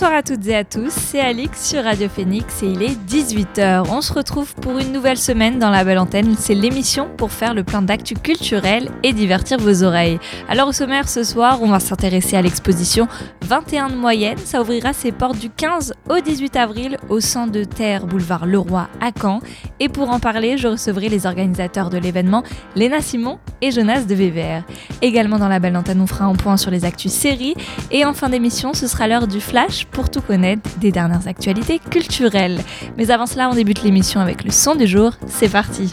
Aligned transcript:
Bonsoir 0.00 0.14
à 0.14 0.22
toutes 0.22 0.46
et 0.46 0.54
à 0.54 0.62
tous, 0.62 0.92
c'est 0.92 1.18
Alix 1.18 1.70
sur 1.70 1.82
Radio 1.82 2.08
Phoenix 2.08 2.62
et 2.62 2.66
il 2.66 2.82
est 2.84 2.96
18h. 3.08 3.88
On 3.90 4.00
se 4.00 4.12
retrouve 4.12 4.54
pour 4.54 4.78
une 4.78 4.92
nouvelle 4.92 5.18
semaine 5.18 5.58
dans 5.58 5.70
la 5.70 5.82
belle 5.82 5.98
antenne. 5.98 6.36
C'est 6.38 6.54
l'émission 6.54 7.08
pour 7.16 7.32
faire 7.32 7.52
le 7.52 7.64
plein 7.64 7.82
d'actu 7.82 8.14
culturel 8.14 8.92
et 9.02 9.12
divertir 9.12 9.58
vos 9.58 9.82
oreilles. 9.82 10.20
Alors 10.48 10.68
au 10.68 10.72
sommaire 10.72 11.08
ce 11.08 11.24
soir, 11.24 11.58
on 11.62 11.66
va 11.66 11.80
s'intéresser 11.80 12.36
à 12.36 12.42
l'exposition 12.42 13.08
21 13.42 13.88
de 13.88 13.96
moyenne. 13.96 14.38
Ça 14.38 14.60
ouvrira 14.60 14.92
ses 14.92 15.10
portes 15.10 15.40
du 15.40 15.50
15 15.50 15.92
au 16.08 16.20
18 16.20 16.54
avril 16.54 16.96
au 17.08 17.18
centre 17.18 17.50
de 17.50 17.64
terre 17.64 18.06
boulevard 18.06 18.46
Leroy 18.46 18.86
à 19.00 19.10
Caen. 19.20 19.40
Et 19.80 19.88
pour 19.88 20.10
en 20.10 20.20
parler, 20.20 20.58
je 20.58 20.68
recevrai 20.68 21.08
les 21.08 21.26
organisateurs 21.26 21.90
de 21.90 21.98
l'événement, 21.98 22.44
Léna 22.76 23.00
Simon 23.00 23.40
et 23.62 23.72
Jonas 23.72 24.02
de 24.02 24.14
VVR. 24.14 24.62
Également 25.02 25.40
dans 25.40 25.48
la 25.48 25.58
belle 25.58 25.76
antenne, 25.76 26.00
on 26.00 26.06
fera 26.06 26.26
un 26.26 26.34
point 26.34 26.56
sur 26.56 26.70
les 26.70 26.84
actus 26.84 27.10
séries. 27.10 27.56
Et 27.90 28.04
en 28.04 28.12
fin 28.12 28.28
d'émission, 28.28 28.74
ce 28.74 28.86
sera 28.86 29.08
l'heure 29.08 29.26
du 29.26 29.40
flash 29.40 29.87
pour 29.92 30.10
tout 30.10 30.20
connaître 30.20 30.68
des 30.78 30.92
dernières 30.92 31.26
actualités 31.26 31.78
culturelles. 31.78 32.60
Mais 32.96 33.10
avant 33.10 33.26
cela, 33.26 33.48
on 33.50 33.54
débute 33.54 33.82
l'émission 33.82 34.20
avec 34.20 34.44
le 34.44 34.50
son 34.50 34.74
du 34.74 34.86
jour. 34.86 35.12
C'est 35.26 35.48
parti! 35.50 35.90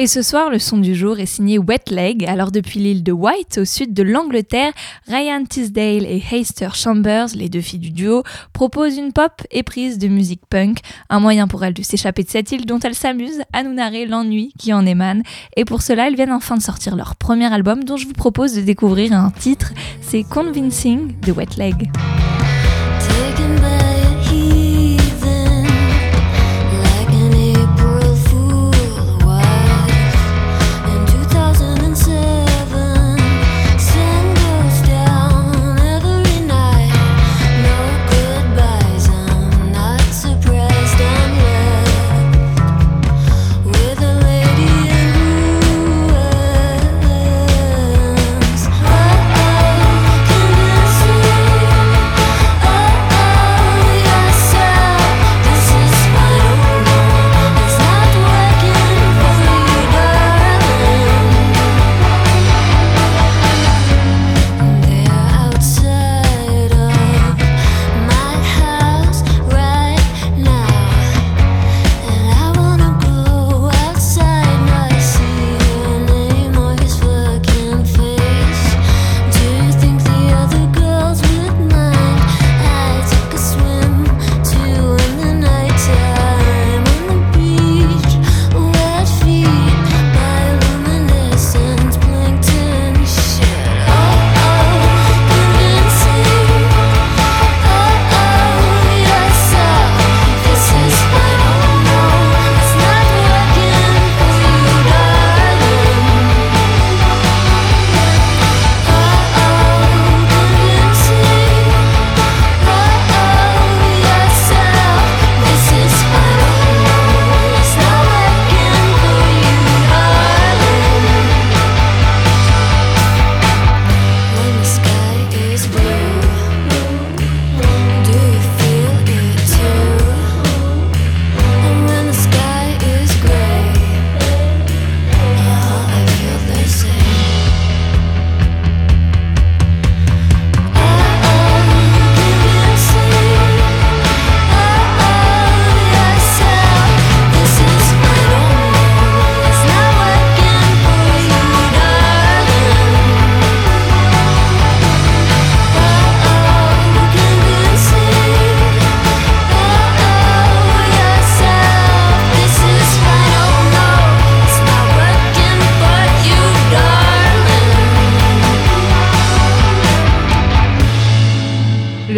Et 0.00 0.06
ce 0.06 0.22
soir, 0.22 0.48
le 0.48 0.60
son 0.60 0.78
du 0.78 0.94
jour 0.94 1.18
est 1.18 1.26
signé 1.26 1.58
Wet 1.58 1.90
Leg. 1.90 2.24
Alors 2.24 2.52
depuis 2.52 2.78
l'île 2.78 3.02
de 3.02 3.10
White, 3.10 3.58
au 3.58 3.64
sud 3.64 3.92
de 3.92 4.04
l'Angleterre, 4.04 4.72
Ryan 5.08 5.42
Tisdale 5.44 6.06
et 6.06 6.22
Heister 6.30 6.68
Chambers, 6.72 7.30
les 7.34 7.48
deux 7.48 7.60
filles 7.60 7.80
du 7.80 7.90
duo, 7.90 8.22
proposent 8.52 8.96
une 8.96 9.12
pop 9.12 9.32
éprise 9.50 9.98
de 9.98 10.06
musique 10.06 10.42
punk, 10.48 10.78
un 11.10 11.18
moyen 11.18 11.48
pour 11.48 11.64
elles 11.64 11.74
de 11.74 11.82
s'échapper 11.82 12.22
de 12.22 12.30
cette 12.30 12.52
île 12.52 12.64
dont 12.64 12.78
elles 12.78 12.94
s'amusent 12.94 13.42
à 13.52 13.64
nous 13.64 13.74
narrer 13.74 14.06
l'ennui 14.06 14.52
qui 14.56 14.72
en 14.72 14.86
émane. 14.86 15.24
Et 15.56 15.64
pour 15.64 15.82
cela, 15.82 16.06
elles 16.06 16.14
viennent 16.14 16.30
enfin 16.30 16.56
de 16.56 16.62
sortir 16.62 16.94
leur 16.94 17.16
premier 17.16 17.52
album 17.52 17.82
dont 17.82 17.96
je 17.96 18.06
vous 18.06 18.12
propose 18.12 18.54
de 18.54 18.60
découvrir 18.60 19.12
un 19.14 19.32
titre, 19.32 19.72
c'est 20.00 20.22
Convincing 20.22 21.18
de 21.22 21.32
Wet 21.32 21.56
Leg. 21.56 21.90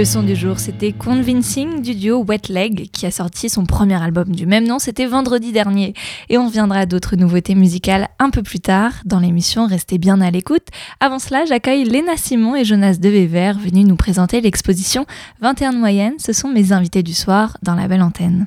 Le 0.00 0.06
son 0.06 0.22
du 0.22 0.34
jour, 0.34 0.58
c'était 0.58 0.92
Convincing 0.92 1.82
du 1.82 1.94
duo 1.94 2.24
Wet 2.26 2.48
Leg 2.48 2.90
qui 2.90 3.04
a 3.04 3.10
sorti 3.10 3.50
son 3.50 3.66
premier 3.66 4.02
album 4.02 4.34
du 4.34 4.46
même 4.46 4.66
nom, 4.66 4.78
c'était 4.78 5.04
vendredi 5.04 5.52
dernier. 5.52 5.92
Et 6.30 6.38
on 6.38 6.46
reviendra 6.46 6.78
à 6.78 6.86
d'autres 6.86 7.16
nouveautés 7.16 7.54
musicales 7.54 8.08
un 8.18 8.30
peu 8.30 8.42
plus 8.42 8.60
tard 8.60 8.92
dans 9.04 9.18
l'émission, 9.18 9.66
restez 9.66 9.98
bien 9.98 10.22
à 10.22 10.30
l'écoute. 10.30 10.68
Avant 11.00 11.18
cela, 11.18 11.44
j'accueille 11.44 11.84
Léna 11.84 12.16
Simon 12.16 12.56
et 12.56 12.64
Jonas 12.64 12.96
Devever 12.98 13.52
venus 13.62 13.86
nous 13.86 13.96
présenter 13.96 14.40
l'exposition 14.40 15.04
21 15.42 15.74
de 15.74 15.78
moyenne. 15.78 16.14
Ce 16.16 16.32
sont 16.32 16.48
mes 16.48 16.72
invités 16.72 17.02
du 17.02 17.12
soir 17.12 17.58
dans 17.62 17.74
la 17.74 17.86
belle 17.86 18.00
antenne. 18.00 18.46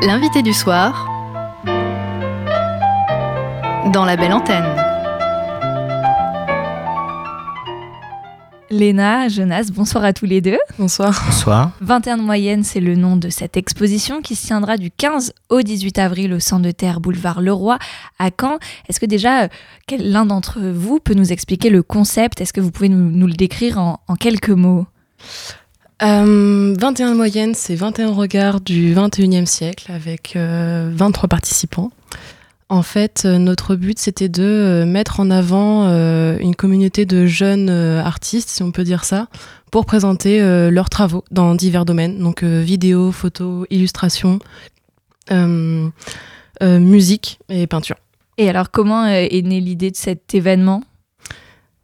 L'invité 0.00 0.40
du 0.40 0.54
soir 0.54 1.10
dans 3.92 4.06
la 4.06 4.16
belle 4.16 4.32
antenne. 4.32 4.91
Léna, 8.72 9.28
Jonas, 9.28 9.68
bonsoir 9.70 10.02
à 10.02 10.14
tous 10.14 10.24
les 10.24 10.40
deux. 10.40 10.58
Bonsoir. 10.78 11.22
Bonsoir. 11.26 11.72
21 11.82 12.16
de 12.16 12.22
moyenne, 12.22 12.64
c'est 12.64 12.80
le 12.80 12.94
nom 12.94 13.18
de 13.18 13.28
cette 13.28 13.58
exposition 13.58 14.22
qui 14.22 14.34
se 14.34 14.46
tiendra 14.46 14.78
du 14.78 14.90
15 14.90 15.34
au 15.50 15.60
18 15.60 15.98
avril 15.98 16.32
au 16.32 16.40
Centre 16.40 16.62
de 16.62 16.70
Terre 16.70 16.98
Boulevard 17.00 17.42
Leroy 17.42 17.78
à 18.18 18.30
Caen. 18.30 18.58
Est-ce 18.88 18.98
que 18.98 19.04
déjà, 19.04 19.42
euh, 19.42 19.48
l'un 19.98 20.24
d'entre 20.24 20.58
vous 20.58 21.00
peut 21.00 21.12
nous 21.12 21.32
expliquer 21.32 21.68
le 21.68 21.82
concept? 21.82 22.40
Est-ce 22.40 22.54
que 22.54 22.62
vous 22.62 22.70
pouvez 22.70 22.88
nous, 22.88 23.26
le 23.26 23.34
décrire 23.34 23.76
en, 23.76 23.98
quelques 24.18 24.48
mots? 24.48 24.86
21 26.00 26.26
euh, 26.26 26.74
de 26.74 27.14
moyenne, 27.14 27.54
c'est 27.54 27.74
21 27.74 28.12
regards 28.12 28.62
du 28.62 28.94
21e 28.94 29.44
siècle 29.44 29.92
avec 29.92 30.32
23 30.34 30.40
euh, 30.40 31.28
participants. 31.28 31.90
En 32.72 32.80
fait, 32.80 33.26
notre 33.26 33.76
but, 33.76 33.98
c'était 33.98 34.30
de 34.30 34.84
mettre 34.86 35.20
en 35.20 35.30
avant 35.30 35.86
une 36.38 36.56
communauté 36.56 37.04
de 37.04 37.26
jeunes 37.26 37.68
artistes, 37.68 38.48
si 38.48 38.62
on 38.62 38.72
peut 38.72 38.82
dire 38.82 39.04
ça, 39.04 39.28
pour 39.70 39.84
présenter 39.84 40.40
leurs 40.70 40.88
travaux 40.88 41.22
dans 41.30 41.54
divers 41.54 41.84
domaines, 41.84 42.18
donc 42.18 42.42
vidéo, 42.42 43.12
photo, 43.12 43.66
illustration, 43.68 44.38
musique 46.62 47.40
et 47.50 47.66
peinture. 47.66 47.96
Et 48.38 48.48
alors, 48.48 48.70
comment 48.70 49.04
est 49.04 49.42
née 49.46 49.60
l'idée 49.60 49.90
de 49.90 49.96
cet 49.96 50.34
événement? 50.34 50.82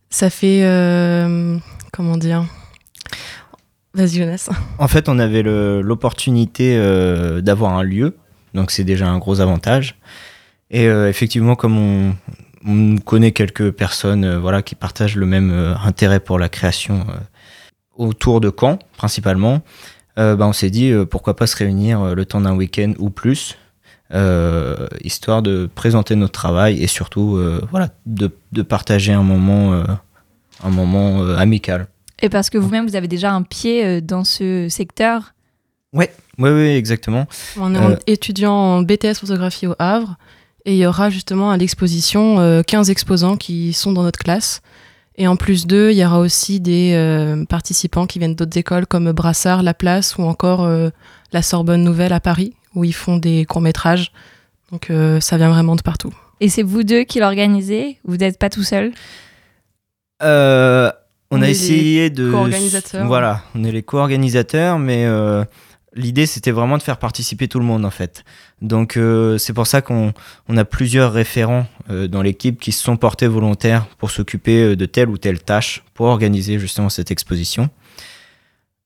Ça 0.09 0.31
fait, 0.31 0.63
comment 1.93 2.17
dire? 2.17 2.47
Vas-y, 3.93 4.21
Jonas. 4.21 4.49
En 4.79 4.89
fait, 4.89 5.11
on 5.11 5.19
avait 5.19 5.43
l'opportunité 5.43 6.79
euh, 6.79 7.43
d'avoir 7.43 7.75
un 7.77 7.83
lieu, 7.83 8.17
donc 8.55 8.71
c'est 8.71 8.85
déjà 8.85 9.07
un 9.07 9.19
gros 9.19 9.41
avantage. 9.41 9.99
Et 10.71 10.87
euh, 10.87 11.09
effectivement, 11.09 11.55
comme 11.55 12.15
on, 12.67 12.97
connaît 13.05 13.33
quelques 13.33 13.71
personnes 13.71 14.25
euh, 14.25 14.39
voilà, 14.39 14.63
qui 14.63 14.75
partagent 14.75 15.17
le 15.17 15.27
même 15.27 15.51
intérêt 15.83 16.21
pour 16.21 16.39
la 16.39 16.49
création 16.49 17.07
autour 17.97 18.41
de 18.41 18.53
Caen, 18.57 18.79
principalement, 18.97 19.63
bah, 20.17 20.37
on 20.41 20.53
s'est 20.53 20.71
dit 20.71 20.93
pourquoi 21.09 21.37
pas 21.37 21.47
se 21.47 21.57
réunir 21.57 22.15
le 22.15 22.25
temps 22.27 22.41
d'un 22.41 22.55
week-end 22.55 22.93
ou 22.99 23.09
plus, 23.09 23.57
histoire 25.03 25.43
de 25.43 25.71
présenter 25.73 26.17
notre 26.17 26.33
travail 26.33 26.83
et 26.83 26.89
surtout 26.89 27.41
voilà, 27.71 27.91
de, 28.05 28.31
de, 28.51 28.63
partager 28.63 29.13
un 29.13 29.23
moment, 29.23 29.85
un 30.65 30.71
moment 30.71 31.23
amical. 31.37 31.87
Et 32.21 32.29
parce 32.29 32.51
que 32.51 32.59
vous-même, 32.59 32.87
vous 32.87 32.97
avez 32.97 33.09
déjà 33.09 33.33
un 33.33 33.43
pied 33.43 33.85
euh, 33.85 34.01
dans 34.01 34.25
ce 34.25 34.69
secteur? 34.69 35.35
Ouais, 35.93 36.13
ouais, 36.39 36.51
ouais, 36.51 36.77
exactement. 36.77 37.27
On 37.57 37.75
est 37.75 37.79
euh, 37.79 37.97
étudiant 38.07 38.53
en 38.53 38.83
BTS 38.83 39.15
photographie 39.21 39.67
au 39.67 39.75
Havre 39.79 40.17
et 40.65 40.75
il 40.75 40.79
y 40.79 40.87
aura 40.87 41.11
justement 41.11 41.51
à 41.51 41.57
l'exposition 41.57 42.63
15 42.67 42.89
euh, 42.89 42.93
exposants 42.93 43.37
qui 43.37 43.73
sont 43.73 43.93
dans 43.93 44.03
notre 44.03 44.19
classe. 44.19 44.61
Et 45.17 45.27
en 45.27 45.37
plus 45.37 45.67
d'eux, 45.67 45.91
il 45.91 45.99
y 45.99 46.05
aura 46.05 46.21
aussi 46.21 46.61
des 46.61 46.95
participants 47.49 48.07
qui 48.07 48.21
viennent 48.21 48.37
d'autres 48.37 48.57
écoles 48.57 48.87
comme 48.87 49.11
Brassard, 49.11 49.65
La 49.65 49.75
Place 49.75 50.17
ou 50.17 50.23
encore 50.23 50.65
la 51.33 51.43
Sorbonne 51.43 51.83
Nouvelle 51.83 52.13
à 52.13 52.21
Paris 52.21 52.55
où 52.77 52.85
ils 52.85 52.95
font 52.95 53.17
des 53.17 53.45
courts-métrages. 53.45 54.13
Donc 54.71 54.93
ça 55.19 55.37
vient 55.37 55.51
vraiment 55.51 55.75
de 55.75 55.83
partout. 55.83 56.15
Et 56.41 56.49
c'est 56.49 56.63
vous 56.63 56.85
deux 56.85 57.05
qui 57.05 57.19
l'organisez? 57.19 57.99
Vous 58.05 58.17
n'êtes 58.17 58.39
pas 58.39 58.51
tout 58.51 58.63
seul? 58.63 58.93
Euh, 60.23 60.91
on, 61.31 61.43
a 61.43 61.49
essayé 61.49 62.11
de. 62.11 62.25
Voilà, 63.05 63.43
on 63.55 63.65
est 63.65 63.73
les 63.73 63.83
co-organisateurs, 63.83 64.79
mais 64.79 65.05
euh, 65.05 65.45
l'idée 65.95 66.27
c'était 66.27 66.51
vraiment 66.51 66.79
de 66.79 66.83
faire 66.83 66.99
participer 66.99 67.49
tout 67.49 67.59
le 67.59 67.65
monde 67.65 67.85
en 67.85 67.91
fait. 67.91 68.25
Donc 68.61 68.97
euh, 68.97 69.39
c'est 69.39 69.53
pour 69.53 69.67
ça 69.67 69.83
qu'on 69.83 70.13
a 70.57 70.65
plusieurs 70.65 71.13
référents 71.13 71.67
euh, 71.91 72.09
dans 72.09 72.23
l'équipe 72.23 72.61
qui 72.61 72.73
se 72.73 72.83
sont 72.83 72.97
portés 72.97 73.29
volontaires 73.29 73.87
pour 73.99 74.11
s'occuper 74.11 74.75
de 74.75 74.87
telle 74.87 75.09
ou 75.09 75.19
telle 75.19 75.41
tâche 75.41 75.85
pour 75.95 76.07
organiser 76.07 76.59
justement 76.59 76.89
cette 76.89 77.11
exposition. 77.11 77.71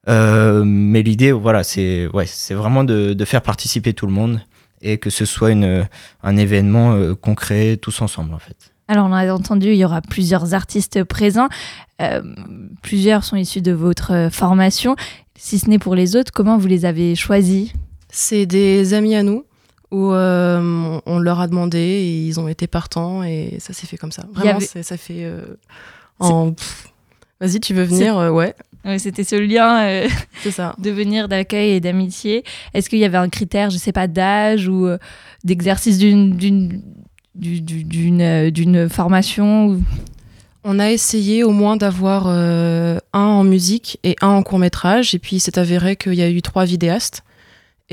mais 0.07 1.03
l'idée, 1.03 1.33
voilà, 1.33 1.63
c'est 1.65 2.09
ouais, 2.09 2.27
c'est 2.27 2.55
vraiment 2.55 2.85
de, 2.85 3.13
de, 3.15 3.25
faire 3.25 3.43
participer 3.43 3.95
tout 3.95 4.07
le 4.07 4.13
monde 4.13 4.41
et 4.81 4.99
que 4.99 5.11
ce 5.11 5.25
soit 5.25 5.53
une, 5.53 5.87
un 6.23 6.37
événement 6.37 7.15
concret 7.15 7.77
tous 7.77 8.03
ensemble 8.03 8.35
en 8.35 8.39
fait. 8.39 8.73
Alors, 8.93 9.07
on 9.07 9.13
a 9.13 9.33
entendu, 9.33 9.69
il 9.69 9.77
y 9.77 9.85
aura 9.85 10.03
plusieurs 10.03 10.53
artistes 10.53 11.03
présents. 11.05 11.49
Euh, 12.03 12.21
plusieurs 12.83 13.25
sont 13.25 13.37
issus 13.37 13.63
de 13.63 13.73
votre 13.73 14.13
euh, 14.13 14.31
formation. 14.31 14.97
Si 15.35 15.59
ce 15.59 15.71
n'est 15.71 15.79
pour 15.79 15.95
les 15.95 16.15
autres, 16.17 16.31
comment 16.31 16.59
vous 16.59 16.67
les 16.67 16.85
avez 16.85 17.15
choisis? 17.15 17.73
C'est 18.11 18.45
des 18.45 18.93
amis 18.93 19.15
à 19.15 19.23
nous 19.23 19.45
où 19.93 20.13
euh, 20.13 21.01
on 21.07 21.19
leur 21.21 21.39
a 21.39 21.47
demandé 21.47 21.79
et 21.79 22.27
ils 22.27 22.41
ont 22.41 22.49
été 22.49 22.67
partants 22.67 23.23
et 23.23 23.59
ça 23.61 23.73
s'est 23.73 23.87
fait 23.87 23.97
comme 23.97 24.13
ça. 24.13 24.25
Vraiment, 24.33 24.59
ça 24.61 24.97
fait 24.97 25.31
en. 26.19 26.55
Vas-y, 27.41 27.61
tu 27.61 27.75
veux 27.75 27.85
venir 27.85 28.17
Ouais. 28.33 28.55
C'était 28.99 29.23
ce 29.23 29.37
lien 29.37 30.09
ça. 30.51 30.75
de 30.79 30.91
venir 30.91 31.29
d'accueil 31.29 31.73
et 31.73 31.81
d'amitié. 31.81 32.43
Est-ce 32.75 32.91
qu'il 32.91 32.99
y 32.99 33.05
avait 33.05 33.19
un 33.19 33.29
critère, 33.29 33.71
je 33.71 33.79
sais 33.79 33.93
pas, 33.93 34.09
d'âge 34.09 34.67
ou 34.67 34.89
d'exercice 35.45 35.99
d'une 35.99 36.81
euh, 38.21 38.89
formation 38.89 39.81
On 40.65 40.79
a 40.79 40.91
essayé 40.91 41.45
au 41.45 41.51
moins 41.51 41.77
d'avoir 41.77 42.25
euh, 42.27 42.99
un 43.13 43.21
en 43.21 43.45
musique 43.45 43.99
et 44.05 44.17
un 44.21 44.29
en 44.29 44.43
court 44.43 44.59
métrage, 44.59 45.15
et 45.15 45.19
puis 45.19 45.41
c'est 45.41 45.59
avéré 45.59 45.97
qu'il 45.97 46.15
y 46.15 46.23
a 46.23 46.31
eu 46.31 46.43
trois 46.43 46.65
vidéastes. 46.65 47.23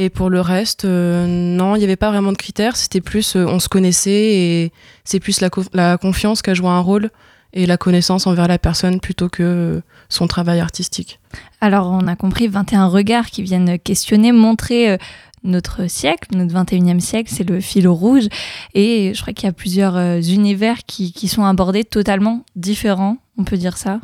Et 0.01 0.09
pour 0.09 0.29
le 0.29 0.39
reste, 0.39 0.85
euh, 0.85 1.25
non, 1.27 1.75
il 1.75 1.79
n'y 1.79 1.83
avait 1.83 1.97
pas 1.97 2.09
vraiment 2.09 2.31
de 2.31 2.37
critères, 2.37 2.77
c'était 2.77 3.01
plus 3.01 3.35
on 3.35 3.59
se 3.59 3.67
connaissait 3.67 4.33
et 4.33 4.71
c'est 5.03 5.19
plus 5.19 5.41
la, 5.41 5.49
la 5.73 5.97
confiance 5.97 6.41
qui 6.41 6.49
a 6.49 6.53
joué 6.53 6.69
un 6.69 6.79
rôle 6.79 7.09
et 7.51 7.65
la 7.65 7.77
connaissance 7.77 8.25
envers 8.25 8.47
la 8.47 8.59
personne 8.59 9.01
plutôt 9.01 9.27
que 9.27 9.81
son 10.07 10.27
travail 10.27 10.61
artistique. 10.61 11.19
Alors 11.59 11.87
on 11.87 12.07
a 12.07 12.15
compris 12.15 12.47
21 12.47 12.87
regards 12.87 13.25
qui 13.25 13.41
viennent 13.41 13.77
questionner, 13.79 14.31
montrer 14.31 14.97
notre 15.43 15.89
siècle, 15.89 16.35
notre 16.35 16.53
21e 16.53 16.99
siècle, 16.99 17.31
c'est 17.33 17.47
le 17.47 17.59
fil 17.59 17.87
rouge. 17.87 18.27
Et 18.73 19.13
je 19.13 19.21
crois 19.21 19.33
qu'il 19.33 19.47
y 19.47 19.49
a 19.49 19.53
plusieurs 19.53 19.95
euh, 19.95 20.21
univers 20.21 20.77
qui, 20.85 21.27
sont 21.27 21.43
abordés 21.43 21.83
totalement 21.83 22.45
différents, 22.55 23.17
on 23.37 23.43
peut 23.43 23.57
dire 23.57 23.77
ça? 23.77 23.99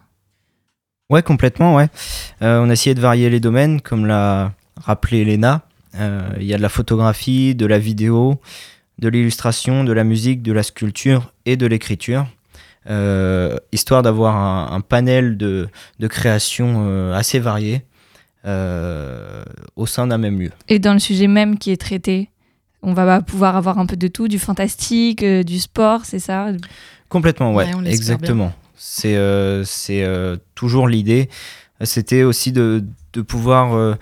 Ouais, 1.09 1.21
complètement, 1.21 1.75
ouais. 1.75 1.87
Euh, 2.41 2.61
on 2.61 2.69
a 2.69 2.73
essayé 2.73 2.95
de 2.95 2.99
varier 2.99 3.29
les 3.29 3.39
domaines, 3.39 3.81
comme 3.81 4.05
l'a 4.05 4.53
rappelé 4.81 5.21
Elena. 5.21 5.63
Euh, 5.97 6.29
il 6.39 6.45
y 6.45 6.53
a 6.53 6.57
de 6.57 6.61
la 6.61 6.69
photographie, 6.69 7.55
de 7.55 7.65
la 7.65 7.79
vidéo, 7.79 8.39
de 8.99 9.07
l'illustration, 9.07 9.83
de 9.83 9.93
la 9.93 10.03
musique, 10.03 10.41
de 10.41 10.51
la 10.51 10.63
sculpture 10.63 11.33
et 11.45 11.57
de 11.57 11.65
l'écriture. 11.65 12.27
histoire 13.71 14.03
d'avoir 14.03 14.35
un, 14.73 14.81
panel 14.81 15.37
de, 15.37 15.67
de 15.99 16.07
créations 16.07 17.11
assez 17.13 17.39
variées 17.39 17.83
euh, 18.45 19.43
au 19.75 19.87
sein 19.87 20.05
d'un 20.05 20.19
même 20.19 20.39
lieu. 20.39 20.51
Et 20.67 20.77
dans 20.77 20.93
le 20.93 20.99
sujet 20.99 21.25
même 21.25 21.57
qui 21.57 21.71
est 21.71 21.81
traité, 21.81 22.29
on 22.83 22.93
va 22.93 23.23
pouvoir 23.23 23.55
avoir 23.55 23.79
un 23.79 23.87
peu 23.87 23.95
de 23.95 24.07
tout, 24.07 24.27
du 24.27 24.37
fantastique, 24.37 25.23
euh, 25.23 25.41
du 25.41 25.59
sport, 25.59 26.05
c'est 26.05 26.19
ça? 26.19 26.49
Complètement, 27.09 27.55
ouais, 27.55 27.67
exactement. 27.85 28.53
C'est 28.75 29.15
euh, 29.15 29.63
c'est 29.63 30.05
toujours 30.53 30.87
l'idée. 30.87 31.27
C'était 31.81 32.21
aussi 32.21 32.51
de, 32.51 32.83
de 33.13 33.21
pouvoir 33.23 33.97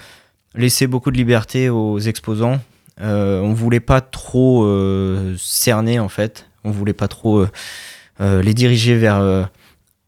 laisser 0.55 0.87
beaucoup 0.87 1.11
de 1.11 1.17
liberté 1.17 1.69
aux 1.69 1.99
exposants. 1.99 2.59
on 2.99 3.53
voulait 3.53 3.79
pas 3.79 4.01
trop 4.01 4.67
cerner 5.37 5.99
en 5.99 6.09
fait. 6.09 6.47
On 6.63 6.71
voulait 6.71 6.93
pas 6.93 7.07
trop 7.07 7.45
les 8.19 8.53
diriger 8.53 8.97
vers 8.97 9.47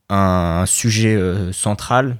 un, 0.09 0.63
sujet 0.65 1.19
central 1.51 2.17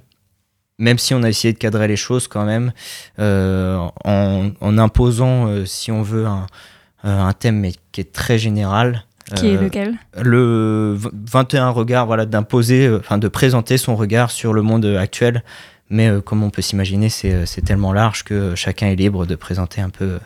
même 0.78 0.98
si 0.98 1.14
on 1.14 1.22
a 1.22 1.28
essayé 1.28 1.52
de 1.52 1.58
cadrer 1.58 1.88
les 1.88 1.96
choses 1.96 2.28
quand 2.28 2.44
même, 2.44 2.72
euh, 3.18 3.78
en, 4.04 4.78
imposant, 4.78 5.48
euh, 5.48 5.64
si 5.64 5.90
on 5.90 6.02
veut, 6.02 6.26
un, 6.26 6.46
euh, 7.04 7.20
un, 7.20 7.32
thème 7.32 7.60
mais 7.60 7.72
qui 7.92 8.00
est 8.00 8.12
très 8.12 8.38
général. 8.38 9.04
Qui 9.34 9.48
est 9.48 9.60
lequel? 9.60 9.96
Le 10.22 10.96
21 10.96 11.70
regards, 11.70 12.06
voilà, 12.06 12.26
d'imposer, 12.26 12.88
enfin 12.96 13.18
de 13.18 13.26
présenter 13.26 13.76
son 13.76 13.96
regard 13.96 14.30
sur 14.30 14.52
le 14.52 14.62
monde 14.62 14.84
actuel. 14.84 15.42
Mais 15.90 16.10
comme 16.24 16.42
on 16.42 16.50
peut 16.50 16.62
s'imaginer, 16.62 17.08
c'est 17.08 17.64
tellement 17.64 17.92
large 17.92 18.24
que 18.24 18.54
chacun 18.54 18.88
est 18.88 18.96
libre 18.96 19.26
de 19.26 19.34
présenter 19.36 19.80
un 19.80 19.90
peu 19.90 20.18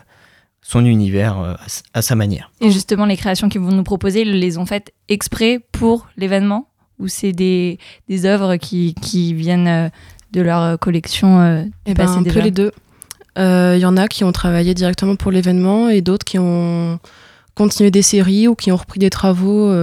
son 0.63 0.85
univers 0.85 1.57
à, 1.93 2.01
sa 2.01 2.15
manière. 2.15 2.51
Et 2.61 2.71
justement, 2.71 3.05
les 3.05 3.17
créations 3.17 3.47
qu'ils 3.49 3.61
vont 3.61 3.71
nous 3.71 3.83
proposer, 3.83 4.21
ils 4.21 4.39
les 4.39 4.57
ont 4.57 4.65
faites 4.65 4.91
exprès 5.07 5.59
pour 5.71 6.07
l'événement? 6.17 6.67
Ou 6.99 7.07
c'est 7.07 7.31
des, 7.31 7.79
des 8.09 8.25
œuvres 8.25 8.57
qui, 8.57 8.95
qui 9.01 9.33
viennent 9.33 9.91
de 10.31 10.41
leur 10.41 10.61
euh, 10.61 10.77
collection 10.77 11.41
euh, 11.41 11.63
eh 11.85 11.93
ben, 11.93 12.09
Un 12.09 12.23
peu 12.23 12.39
les 12.39 12.51
deux. 12.51 12.71
Il 13.37 13.41
euh, 13.41 13.77
y 13.77 13.85
en 13.85 13.95
a 13.97 14.07
qui 14.07 14.23
ont 14.23 14.31
travaillé 14.31 14.73
directement 14.73 15.15
pour 15.15 15.31
l'événement 15.31 15.89
et 15.89 16.01
d'autres 16.01 16.25
qui 16.25 16.37
ont 16.37 16.99
continué 17.55 17.91
des 17.91 18.01
séries 18.01 18.47
ou 18.47 18.55
qui 18.55 18.71
ont 18.71 18.77
repris 18.77 18.99
des 18.99 19.09
travaux 19.09 19.73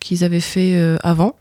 qu'ils 0.00 0.24
avaient 0.24 0.40
fait 0.40 0.96
avant 1.02 1.34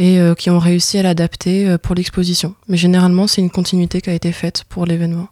et 0.00 0.20
qui 0.38 0.48
ont 0.48 0.60
réussi 0.60 0.96
à 0.98 1.02
l'adapter 1.02 1.76
pour 1.82 1.94
l'exposition. 1.94 2.54
Mais 2.68 2.76
généralement, 2.76 3.26
c'est 3.26 3.40
une 3.40 3.50
continuité 3.50 4.00
qui 4.00 4.10
a 4.10 4.14
été 4.14 4.30
faite 4.30 4.64
pour 4.68 4.86
l'événement. 4.86 5.26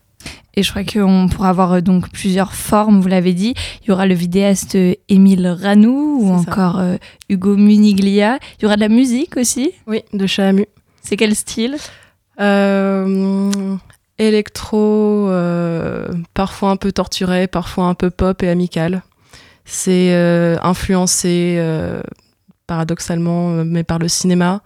Et 0.54 0.64
je 0.64 0.70
crois 0.70 0.82
qu'on 0.82 1.28
pourra 1.28 1.50
avoir 1.50 1.80
donc 1.82 2.10
plusieurs 2.10 2.52
formes, 2.52 3.00
vous 3.00 3.06
l'avez 3.06 3.32
dit. 3.32 3.54
Il 3.82 3.88
y 3.88 3.92
aura 3.92 4.06
le 4.06 4.14
vidéaste 4.14 4.76
Émile 5.08 5.46
Ranou 5.46 6.18
ou 6.20 6.32
encore 6.32 6.82
Hugo 7.28 7.56
Muniglia. 7.56 8.40
Il 8.58 8.64
y 8.64 8.66
aura 8.66 8.74
de 8.74 8.80
la 8.80 8.88
musique 8.88 9.36
aussi 9.36 9.70
Oui, 9.86 10.02
de 10.12 10.26
Chahamu. 10.26 10.66
C'est 11.00 11.16
quel 11.16 11.36
style? 11.36 11.76
Euh, 12.40 13.76
électro, 14.18 15.28
euh, 15.28 16.08
parfois 16.34 16.70
un 16.70 16.76
peu 16.76 16.92
torturé, 16.92 17.46
parfois 17.46 17.84
un 17.84 17.94
peu 17.94 18.10
pop 18.10 18.42
et 18.42 18.48
amical. 18.48 19.02
C'est 19.64 20.12
euh, 20.12 20.56
influencé 20.62 21.58
paradoxalement, 22.66 23.64
mais 23.64 23.84
par 23.84 23.98
le 23.98 24.08
cinéma, 24.08 24.62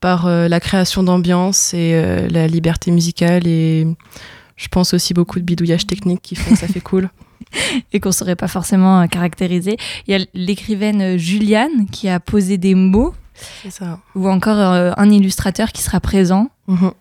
par 0.00 0.28
la 0.28 0.60
création 0.60 1.02
d'ambiance 1.02 1.74
et 1.74 2.28
la 2.30 2.46
liberté 2.46 2.90
musicale 2.90 3.46
et 3.46 3.86
je 4.56 4.68
pense 4.68 4.94
aussi 4.94 5.14
beaucoup 5.14 5.38
de 5.38 5.44
bidouillage 5.44 5.86
technique 5.86 6.22
qui 6.22 6.34
font 6.34 6.54
ça 6.54 6.68
fait 6.68 6.80
cool. 6.80 7.10
et 7.92 8.00
qu'on 8.00 8.10
ne 8.10 8.14
saurait 8.14 8.36
pas 8.36 8.48
forcément 8.48 9.06
caractériser. 9.08 9.76
Il 10.06 10.18
y 10.18 10.22
a 10.22 10.26
l'écrivaine 10.34 11.16
Juliane 11.16 11.86
qui 11.90 12.08
a 12.08 12.20
posé 12.20 12.58
des 12.58 12.74
mots. 12.74 13.14
Ça. 13.68 14.00
Ou 14.14 14.28
encore 14.28 14.58
un 14.58 15.10
illustrateur 15.10 15.72
qui 15.72 15.82
sera 15.82 16.00
présent. 16.00 16.50
Mhm. 16.68 16.92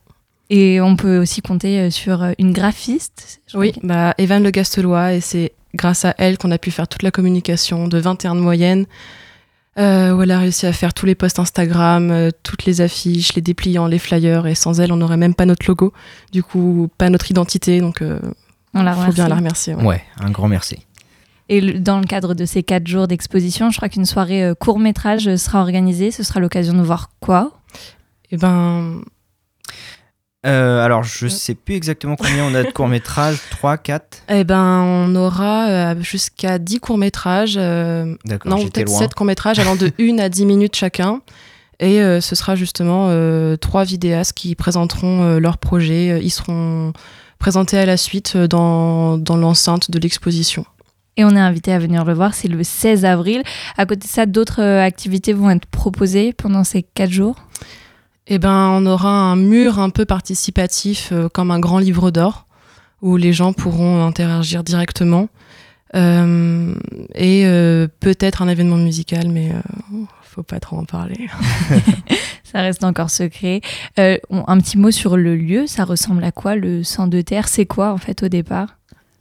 Et 0.50 0.80
on 0.82 0.96
peut 0.96 1.18
aussi 1.18 1.42
compter 1.42 1.90
sur 1.90 2.24
une 2.38 2.52
graphiste. 2.52 3.42
Oui, 3.56 3.74
bah, 3.82 4.14
Evan 4.18 4.44
Le 4.44 4.52
Gastelois, 4.52 5.14
et 5.14 5.22
c'est 5.22 5.54
grâce 5.74 6.06
à 6.06 6.14
elle 6.18 6.38
qu'on 6.38 6.52
a 6.52 6.58
pu 6.58 6.72
faire 6.72 6.88
toute 6.88 7.02
la 7.02 7.12
communication 7.12 7.88
de 7.88 7.98
21 7.98 8.36
de 8.36 8.42
moyenne, 8.42 8.86
euh, 9.78 10.14
où 10.14 10.22
elle 10.22 10.32
a 10.32 10.40
réussi 10.40 10.66
à 10.66 10.74
faire 10.74 10.94
tous 10.94 11.06
les 11.06 11.16
posts 11.16 11.40
Instagram, 11.40 12.12
euh, 12.12 12.30
toutes 12.44 12.66
les 12.66 12.82
affiches, 12.82 13.34
les 13.36 13.42
dépliants, 13.42 13.88
les 13.88 14.00
flyers, 14.00 14.48
et 14.48 14.56
sans 14.56 14.80
elle, 14.80 14.92
on 14.92 14.98
n'aurait 14.98 15.18
même 15.18 15.36
pas 15.36 15.46
notre 15.46 15.66
logo, 15.68 15.94
du 16.32 16.44
coup, 16.44 16.90
pas 16.98 17.10
notre 17.10 17.30
identité, 17.30 17.82
donc 17.82 17.98
il 18.02 18.08
euh, 18.08 18.20
faut 18.74 19.12
bien 19.14 19.28
la 19.28 19.36
remercier. 19.36 19.76
Ouais. 19.76 20.02
un 20.20 20.32
grand 20.32 20.48
merci. 20.48 20.78
Et 21.48 21.80
dans 21.80 22.00
le 22.00 22.06
cadre 22.06 22.34
de 22.34 22.46
ces 22.46 22.64
quatre 22.64 22.88
jours 22.88 23.08
d'exposition, 23.08 23.70
je 23.70 23.78
crois 23.78 23.90
qu'une 23.90 24.06
soirée 24.06 24.54
court 24.60 24.80
métrage 24.80 25.36
sera 25.36 25.62
organisée. 25.62 26.10
Ce 26.10 26.24
sera 26.24 26.40
l'occasion 26.40 26.74
de 26.74 26.82
voir 26.82 27.12
quoi? 27.20 27.52
Eh 28.32 28.38
ben, 28.38 29.02
euh, 30.46 30.84
alors, 30.84 31.04
je 31.04 31.28
sais 31.28 31.56
plus 31.56 31.76
exactement 31.76 32.16
combien 32.16 32.46
on 32.46 32.54
a 32.54 32.64
de 32.64 32.72
courts-métrages, 32.72 33.38
3, 33.52 33.78
4 33.78 34.24
Eh 34.30 34.44
ben, 34.44 34.82
on 34.82 35.16
aura 35.16 35.68
euh, 35.68 35.96
jusqu'à 36.02 36.60
10 36.60 36.80
courts-métrages. 36.80 37.56
Euh, 37.58 38.16
D'accord, 38.26 38.58
non, 38.58 38.64
peut-être 38.68 38.90
7 38.90 39.14
courts-métrages 39.14 39.60
allant 39.60 39.76
de 39.76 39.92
1 40.00 40.20
à 40.20 40.30
10 40.30 40.46
minutes 40.46 40.76
chacun. 40.76 41.22
Et 41.82 42.00
ce 42.22 42.36
sera 42.36 42.56
justement 42.56 43.10
trois 43.58 43.84
vidéastes 43.84 44.32
qui 44.32 44.56
présenteront 44.56 45.40
leur 45.40 45.58
projet. 45.58 46.22
Ils 46.24 46.30
seront 46.30 46.94
présentés 47.38 47.78
à 47.78 47.86
la 47.86 47.98
suite 47.98 48.38
dans, 48.38 49.18
dans 49.18 49.36
l'enceinte 49.36 49.92
de 49.92 50.00
l'exposition. 50.00 50.66
Et 51.18 51.26
on 51.26 51.32
est 51.32 51.40
invité 51.40 51.74
à 51.74 51.80
venir 51.80 52.06
le 52.06 52.14
voir, 52.14 52.34
c'est 52.34 52.48
le 52.48 52.64
16 52.64 53.04
avril. 53.04 53.44
À 53.78 53.86
côté 53.86 54.08
de 54.08 54.12
ça, 54.12 54.26
d'autres 54.26 54.62
activités 54.62 55.34
vont 55.34 55.50
être 55.50 55.66
proposées 55.66 56.32
pendant 56.32 56.64
ces 56.64 56.82
4 56.82 57.12
jours? 57.12 57.36
Eh 58.28 58.40
ben, 58.40 58.70
on 58.70 58.86
aura 58.86 59.10
un 59.10 59.36
mur 59.36 59.80
un 59.80 59.90
peu 59.90 60.06
participatif, 60.06 61.10
euh, 61.12 61.30
comme 61.30 61.52
un 61.52 61.60
grand 61.60 61.78
livre 61.78 62.10
d'or, 62.10 62.48
où 63.02 63.18
les 63.18 63.34
gens 63.34 63.54
pourront 63.54 64.06
interagir 64.06 64.64
directement. 64.64 65.30
Euh, 65.96 66.74
et 67.14 67.46
euh, 67.46 67.88
peut-être 68.00 68.42
un 68.42 68.48
événement 68.48 68.78
musical, 68.78 69.30
mais 69.30 69.52
faut 70.24 70.44
pas 70.44 70.60
trop 70.60 70.78
en 70.78 70.86
parler. 70.86 71.30
ça 72.44 72.62
reste 72.62 72.84
encore 72.84 73.12
secret. 73.12 73.62
un 73.98 74.58
petit 74.60 74.78
mot 74.78 74.92
sur 74.92 75.18
le 75.18 75.36
lieu, 75.36 75.68
ça 75.68 75.86
ressemble 75.86 76.24
à 76.24 76.32
quoi 76.32 76.56
le 76.56 76.84
centre 76.84 77.12
de 77.12 77.22
terre? 77.22 77.48
C'est 77.48 77.66
quoi 77.66 77.94
en 77.94 77.98
fait 77.98 78.24
au 78.24 78.28
départ? 78.28 78.70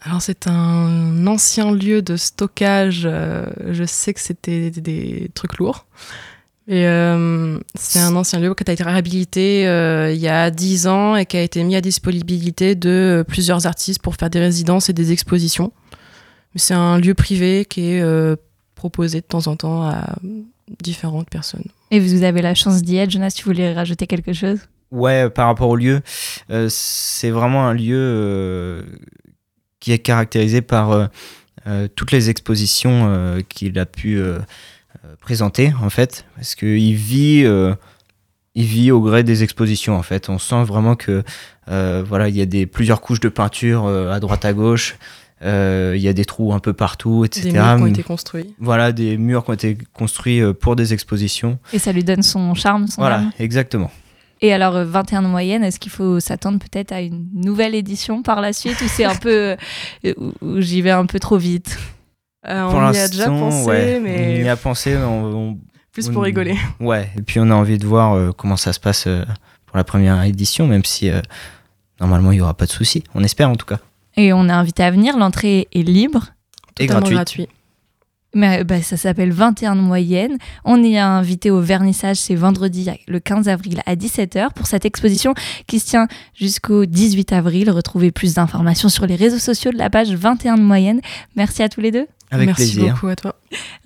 Alors 0.00 0.22
c'est 0.22 0.48
un 0.48 1.26
ancien 1.26 1.72
lieu 1.72 2.02
de 2.02 2.16
stockage. 2.16 3.02
je 3.02 3.84
sais 3.86 4.14
que 4.14 4.20
c'était 4.20 4.70
des 4.70 5.30
trucs 5.34 5.58
lourds. 5.58 5.86
Et 6.66 6.86
euh, 6.86 7.58
c'est 7.74 7.98
un 7.98 8.16
ancien 8.16 8.40
lieu 8.40 8.54
qui 8.54 8.64
a 8.66 8.72
été 8.72 8.82
réhabilité 8.82 9.68
euh, 9.68 10.10
il 10.12 10.20
y 10.20 10.28
a 10.28 10.50
10 10.50 10.86
ans 10.86 11.14
et 11.14 11.26
qui 11.26 11.36
a 11.36 11.42
été 11.42 11.62
mis 11.62 11.76
à 11.76 11.82
disponibilité 11.82 12.74
de 12.74 13.20
euh, 13.20 13.24
plusieurs 13.24 13.66
artistes 13.66 14.00
pour 14.00 14.14
faire 14.14 14.30
des 14.30 14.40
résidences 14.40 14.88
et 14.88 14.94
des 14.94 15.12
expositions. 15.12 15.72
C'est 16.56 16.74
un 16.74 16.98
lieu 16.98 17.12
privé 17.12 17.66
qui 17.68 17.90
est 17.90 18.36
proposé 18.76 19.20
de 19.20 19.26
temps 19.26 19.48
en 19.48 19.56
temps 19.56 19.82
à 19.82 20.14
différentes 20.80 21.28
personnes. 21.28 21.64
Et 21.90 21.98
vous 21.98 22.22
avez 22.22 22.42
la 22.42 22.54
chance 22.54 22.80
d'y 22.82 22.96
être. 22.96 23.10
Jonas, 23.10 23.32
tu 23.36 23.42
voulais 23.42 23.74
rajouter 23.74 24.06
quelque 24.06 24.32
chose? 24.32 24.60
Ouais, 24.92 25.28
par 25.30 25.48
rapport 25.48 25.68
au 25.68 25.74
lieu, 25.74 26.00
c'est 26.68 27.30
vraiment 27.30 27.66
un 27.66 27.74
lieu 27.74 28.86
qui 29.80 29.90
est 29.90 29.98
caractérisé 29.98 30.62
par 30.62 31.10
toutes 31.96 32.12
les 32.12 32.30
expositions 32.30 33.42
qu'il 33.48 33.76
a 33.80 33.86
pu 33.86 34.22
euh, 35.04 35.16
présenter 35.20 35.72
en 35.82 35.90
fait 35.90 36.24
parce 36.36 36.54
qu'il 36.54 36.94
vit 36.94 37.42
euh, 37.44 37.74
il 38.54 38.64
vit 38.64 38.90
au 38.90 39.00
gré 39.00 39.22
des 39.22 39.42
expositions 39.42 39.96
en 39.96 40.02
fait 40.02 40.28
on 40.28 40.38
sent 40.38 40.62
vraiment 40.64 40.94
que 40.94 41.24
euh, 41.68 42.02
voilà 42.06 42.28
il 42.28 42.36
y 42.36 42.40
a 42.40 42.46
des 42.46 42.64
plusieurs 42.64 43.00
couches 43.00 43.20
de 43.20 43.28
peinture 43.28 43.86
à 43.86 44.18
droite 44.20 44.44
à 44.44 44.52
gauche 44.52 44.96
il 45.42 45.98
y 45.98 46.08
a 46.08 46.12
des 46.14 46.24
trous 46.24 46.54
un 46.54 46.58
peu 46.58 46.72
partout, 46.72 47.26
etc. 47.26 47.50
Des 47.50 47.52
murs 47.52 47.76
qui 47.76 47.82
ont 47.82 47.86
été 47.86 48.02
construits. 48.02 48.54
Voilà, 48.58 48.92
des 48.92 49.18
murs 49.18 49.44
qui 49.44 49.50
ont 49.50 49.54
été 49.54 49.76
construits 49.92 50.40
pour 50.54 50.74
des 50.74 50.94
expositions. 50.94 51.58
Et 51.74 51.78
ça 51.78 51.92
lui 51.92 52.02
donne 52.02 52.22
son 52.22 52.54
charme, 52.54 52.86
son 52.86 53.02
Voilà, 53.02 53.24
exactement. 53.38 53.90
Et 54.40 54.54
alors, 54.54 54.82
21 54.82 55.20
de 55.20 55.26
moyenne, 55.26 55.62
est-ce 55.62 55.78
qu'il 55.78 55.92
faut 55.92 56.18
s'attendre 56.18 56.58
peut-être 56.60 56.92
à 56.92 57.02
une 57.02 57.26
nouvelle 57.34 57.74
édition 57.74 58.22
par 58.22 58.40
la 58.40 58.54
suite 58.54 58.80
ou 58.80 58.88
c'est 58.88 59.04
un 59.04 59.16
peu. 59.16 59.54
où 60.40 60.62
j'y 60.62 60.80
vais 60.80 60.92
un 60.92 61.04
peu 61.04 61.20
trop 61.20 61.36
vite? 61.36 61.76
Euh, 62.48 62.62
on 62.64 62.92
y 62.92 62.98
a 62.98 63.08
déjà 63.08 63.26
pensé, 63.26 64.00
mais. 64.02 64.40
On 64.40 64.44
y 64.44 64.48
a 64.48 64.56
pensé, 64.56 64.96
on, 64.96 65.58
plus 65.92 66.08
pour 66.08 66.22
rigoler. 66.22 66.56
Ouais, 66.80 67.08
et 67.16 67.22
puis 67.22 67.40
on 67.40 67.50
a 67.50 67.54
envie 67.54 67.78
de 67.78 67.86
voir 67.86 68.14
euh, 68.14 68.32
comment 68.32 68.56
ça 68.56 68.72
se 68.72 68.80
passe 68.80 69.06
euh, 69.06 69.24
pour 69.66 69.76
la 69.76 69.84
première 69.84 70.22
édition, 70.24 70.66
même 70.66 70.84
si 70.84 71.10
normalement 72.00 72.32
il 72.32 72.36
n'y 72.36 72.40
aura 72.40 72.54
pas 72.54 72.66
de 72.66 72.70
soucis. 72.70 73.04
On 73.14 73.22
espère 73.22 73.48
en 73.48 73.56
tout 73.56 73.66
cas. 73.66 73.78
Et 74.16 74.32
on 74.32 74.48
est 74.48 74.52
invité 74.52 74.82
à 74.82 74.90
venir, 74.90 75.16
l'entrée 75.16 75.68
est 75.72 75.82
libre. 75.82 76.26
Et 76.78 76.86
gratuit. 76.86 77.48
Mais 78.34 78.64
bah, 78.64 78.82
ça 78.82 78.96
s'appelle 78.96 79.32
21 79.32 79.76
de 79.76 79.80
moyenne. 79.80 80.38
On 80.64 80.82
est 80.82 80.98
invité 80.98 81.50
au 81.50 81.60
vernissage, 81.60 82.16
c'est 82.16 82.34
vendredi 82.34 82.90
le 83.06 83.20
15 83.20 83.48
avril 83.48 83.80
à 83.86 83.94
17h 83.94 84.52
pour 84.52 84.66
cette 84.66 84.84
exposition 84.84 85.34
qui 85.68 85.78
se 85.78 85.86
tient 85.86 86.08
jusqu'au 86.34 86.84
18 86.84 87.32
avril. 87.32 87.70
Retrouvez 87.70 88.10
plus 88.10 88.34
d'informations 88.34 88.88
sur 88.88 89.06
les 89.06 89.14
réseaux 89.14 89.38
sociaux 89.38 89.70
de 89.70 89.78
la 89.78 89.88
page 89.88 90.10
21 90.10 90.56
de 90.56 90.62
moyenne. 90.62 91.00
Merci 91.36 91.62
à 91.62 91.68
tous 91.68 91.80
les 91.80 91.92
deux. 91.92 92.08
Avec 92.30 92.46
Merci 92.46 92.72
plaisir. 92.72 92.94
beaucoup 92.94 93.08
à 93.08 93.16
toi. 93.16 93.36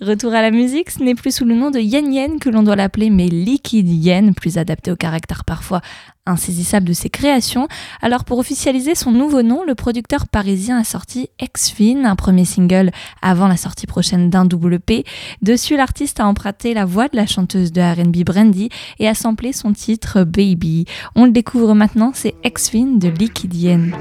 Retour 0.01 0.33
à 0.33 0.41
la 0.41 0.49
musique, 0.49 0.89
ce 0.89 1.03
n'est 1.03 1.15
plus 1.15 1.35
sous 1.35 1.45
le 1.45 1.53
nom 1.53 1.71
de 1.71 1.79
Yen 1.79 2.11
Yen 2.11 2.39
que 2.39 2.49
l'on 2.49 2.63
doit 2.63 2.75
l'appeler, 2.75 3.09
mais 3.09 3.27
Liquid 3.27 3.87
Yen, 3.87 4.33
plus 4.33 4.57
adapté 4.57 4.91
au 4.91 4.95
caractère 4.95 5.43
parfois 5.43 5.81
insaisissable 6.25 6.87
de 6.87 6.93
ses 6.93 7.09
créations. 7.09 7.67
Alors 8.01 8.23
pour 8.23 8.39
officialiser 8.39 8.95
son 8.95 9.11
nouveau 9.11 9.41
nom, 9.41 9.63
le 9.65 9.75
producteur 9.75 10.27
parisien 10.27 10.77
a 10.79 10.83
sorti 10.83 11.29
X-Fin, 11.39 12.05
un 12.05 12.15
premier 12.15 12.45
single 12.45 12.91
avant 13.21 13.47
la 13.47 13.57
sortie 13.57 13.87
prochaine 13.87 14.29
d'un 14.29 14.45
double 14.45 14.79
P. 14.79 15.03
Dessus, 15.41 15.75
l'artiste 15.75 16.19
a 16.19 16.27
emprunté 16.27 16.73
la 16.73 16.85
voix 16.85 17.07
de 17.07 17.15
la 17.15 17.25
chanteuse 17.25 17.71
de 17.71 17.81
R&B 17.81 18.23
Brandy 18.23 18.69
et 18.99 19.07
a 19.07 19.15
samplé 19.15 19.53
son 19.53 19.73
titre 19.73 20.23
Baby. 20.23 20.85
On 21.15 21.25
le 21.25 21.31
découvre 21.31 21.73
maintenant, 21.73 22.11
c'est 22.13 22.35
X-Fin 22.43 22.97
de 22.97 23.09
Liquid 23.09 23.53
Yen. 23.53 23.95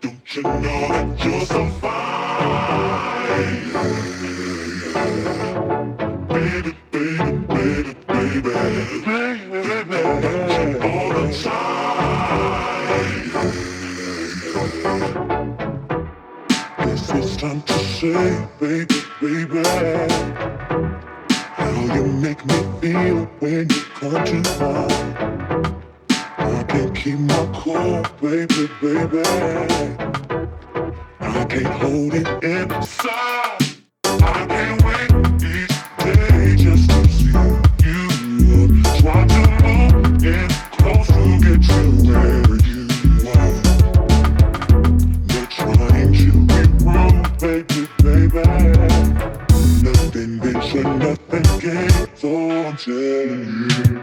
Don't 0.00 0.36
you 0.36 0.42
know 0.42 0.60
that 0.60 1.24
you're 1.24 1.46
so 1.46 1.66
fine? 1.80 2.76
Baby, 6.28 6.76
baby, 6.92 7.32
baby, 7.48 7.94
baby, 8.06 8.42
baby, 9.04 9.84
baby, 9.90 10.78
all 10.82 11.08
the 11.14 11.24
time. 11.42 12.06
Guess 16.78 17.10
it's 17.10 17.36
time 17.36 17.62
to 17.62 17.72
say, 17.74 18.48
baby, 18.60 19.00
baby, 19.20 19.62
how 21.42 21.94
you 21.94 22.04
make 22.06 22.44
me 22.46 22.58
feel 22.80 23.24
when 23.40 23.68
you 23.70 23.82
come 23.94 24.24
to 24.24 24.36
mind. 24.60 25.65
Can't 26.68 26.94
keep 26.96 27.18
my 27.18 27.50
cool, 27.54 28.02
baby, 28.20 28.68
baby. 28.80 29.22
I 31.20 31.44
can't 31.44 31.66
hold 31.66 32.14
it 32.14 32.28
inside. 32.44 33.58
I 34.04 34.46
can't 34.48 34.84
wait 34.84 35.10
each 35.44 35.76
day 35.98 36.56
just 36.56 36.90
to 36.90 37.08
see 37.08 37.32
you. 37.86 38.82
Try 39.00 39.26
to 39.26 39.40
move 39.62 40.24
in 40.24 40.48
close 40.76 41.06
to 41.08 41.22
get 41.40 41.62
you 41.68 41.86
where 42.08 42.46
you 42.66 42.82
are. 43.30 43.54
Not 45.28 45.50
trying 45.50 46.12
to 46.12 46.30
be 46.46 46.60
rude, 46.84 47.28
baby, 47.40 47.82
baby. 48.02 48.44
Nothing 49.82 50.32
bitch 50.40 50.70
nothing 50.98 51.46
gains, 51.60 52.08
so 52.20 52.28
I'm 52.50 52.76
telling 52.76 53.46
you. 53.70 53.95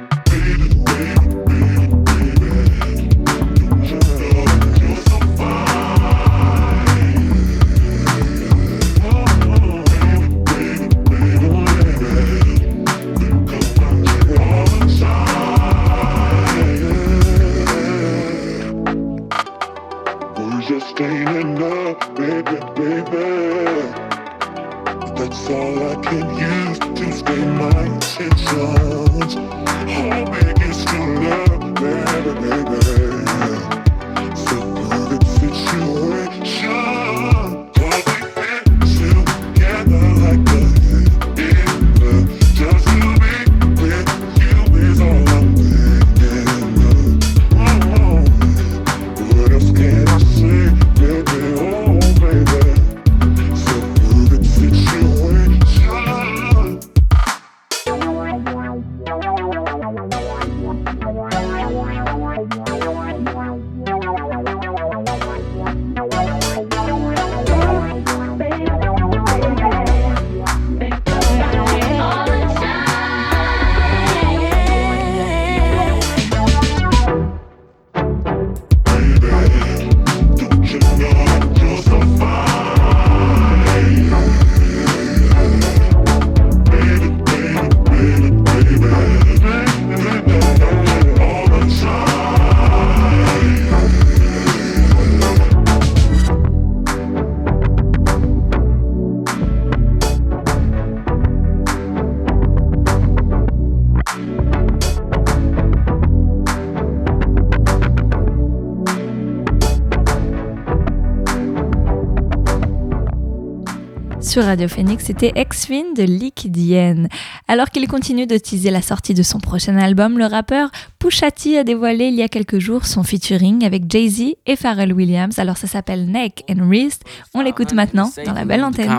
Sur 114.33 114.45
Radio 114.45 114.67
Phoenix, 114.67 115.05
c'était 115.05 115.31
X-Fin 115.35 115.93
de 115.95 116.01
Liquidienne. 116.01 117.07
Alors 117.47 117.69
qu'il 117.69 117.87
continue 117.87 118.25
de 118.25 118.35
teaser 118.35 118.71
la 118.71 118.81
sortie 118.81 119.13
de 119.13 119.21
son 119.21 119.37
prochain 119.37 119.77
album, 119.77 120.17
le 120.17 120.25
rappeur 120.25 120.71
Pusha 120.97 121.29
T 121.29 121.55
a 121.59 121.63
dévoilé 121.63 122.05
il 122.05 122.15
y 122.15 122.23
a 122.23 122.27
quelques 122.27 122.57
jours 122.57 122.87
son 122.87 123.03
featuring 123.03 123.63
avec 123.63 123.83
Jay-Z 123.91 124.33
et 124.47 124.55
Pharrell 124.55 124.91
Williams. 124.91 125.37
Alors 125.37 125.57
ça 125.57 125.67
s'appelle 125.67 126.07
Neck 126.07 126.43
and 126.49 126.67
Wrist. 126.67 127.03
On 127.35 127.41
l'écoute 127.41 127.73
maintenant 127.73 128.11
dans 128.25 128.33
la 128.33 128.43
belle 128.43 128.63
antenne. 128.63 128.89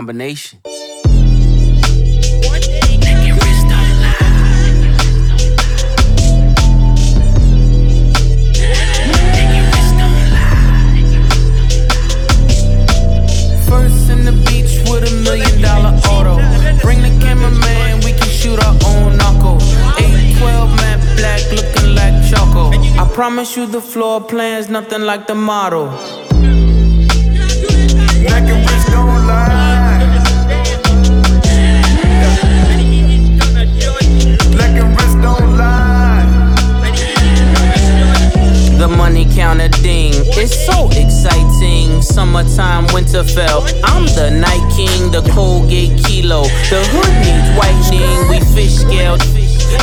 Promise 23.14 23.56
you 23.56 23.64
the 23.64 23.80
floor 23.80 24.21
plan's 24.21 24.68
nothing 24.68 25.02
like 25.02 25.28
the 25.28 25.35
model. 25.37 25.87
Neck 28.26 28.42
and 28.50 28.61
wrist 28.66 28.88
don't 28.88 29.26
lie. 29.28 30.00
Neck 34.59 34.75
and 34.83 34.90
wrist 34.97 35.16
don't 35.23 35.56
lie. 35.56 36.26
The 38.78 38.89
money 38.89 39.26
counter 39.32 39.69
ding, 39.69 40.12
it's 40.34 40.67
so 40.67 40.89
exciting. 40.89 42.02
Summertime, 42.02 42.86
Winterfell. 42.89 43.62
I'm 43.84 44.06
the 44.17 44.30
night 44.32 44.67
king, 44.75 45.12
the 45.12 45.23
Colgate 45.32 46.04
kilo. 46.04 46.43
The 46.69 46.82
hood 46.91 47.15
needs 47.23 47.49
whitening, 47.56 48.28
we 48.28 48.41
fish 48.56 48.75
scaled 48.75 49.23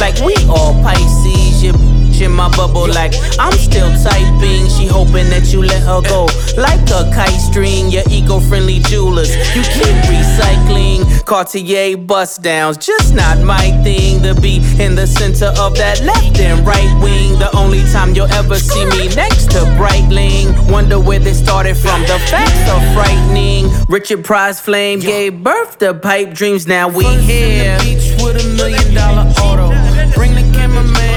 like 0.02 0.20
we 0.20 0.36
all 0.50 0.74
Pisces. 0.84 1.64
You 1.64 2.01
in 2.22 2.32
my 2.32 2.50
bubble 2.56 2.88
like 2.88 3.14
I'm 3.40 3.54
still 3.54 3.92
typing. 4.04 4.70
She 4.70 4.86
hoping 4.88 5.30
that 5.30 5.52
you 5.52 5.62
let 5.64 5.82
her 5.84 6.02
go 6.02 6.26
like 6.58 6.82
a 6.90 7.10
kite 7.14 7.42
string. 7.42 7.90
Your 7.90 8.04
eco-friendly 8.10 8.80
jewelers, 8.80 9.36
you 9.56 9.64
keep 9.64 9.96
recycling. 10.08 11.26
Cartier 11.26 11.98
bust 11.98 12.42
downs, 12.42 12.78
just 12.78 13.14
not 13.16 13.40
my 13.40 13.72
thing. 13.84 14.22
To 14.24 14.40
be 14.40 14.58
in 14.80 14.96
the 14.96 15.08
center 15.08 15.50
of 15.60 15.76
that 15.78 16.02
left 16.02 16.40
and 16.40 16.66
right 16.66 16.92
wing. 17.02 17.40
The 17.40 17.50
only 17.56 17.84
time 17.92 18.14
you'll 18.14 18.32
ever 18.34 18.56
see 18.56 18.86
me 18.86 19.08
next 19.16 19.52
to 19.52 19.60
Breitling. 19.78 20.72
Wonder 20.72 21.00
where 21.00 21.20
they 21.20 21.34
started 21.34 21.76
from. 21.76 22.02
The 22.02 22.20
facts 22.30 22.70
are 22.70 22.94
frightening. 22.94 23.70
Richard 23.90 24.24
Prize 24.24 24.60
Flame 24.60 25.00
gave 25.00 25.44
birth 25.44 25.80
to 25.80 25.94
pipe 25.94 26.34
dreams. 26.34 26.68
Now 26.68 26.88
we 26.88 27.06
here. 27.06 27.78
Beach 27.80 28.14
with 28.22 28.44
a 28.44 28.48
million 28.56 28.94
dollar 28.94 29.28
auto. 29.42 29.70
Bring 30.14 30.36
the 30.36 30.46
cameraman, 30.54 31.11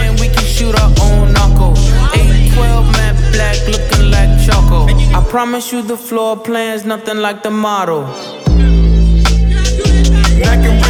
shoot 0.55 0.79
our 0.79 0.93
own 1.03 1.33
knuckle. 1.33 1.75
812 2.15 2.93
matte 2.93 3.19
black, 3.33 3.59
looking 3.67 4.11
like 4.11 4.31
choco. 4.47 4.87
I 5.19 5.21
promise 5.29 5.73
you 5.73 5.83
the 5.83 5.97
floor 5.97 6.37
plan's 6.37 6.85
nothing 6.85 7.19
like 7.19 7.43
the 7.43 7.51
model. 7.51 8.03
Black 10.39 10.63
and 10.71 10.84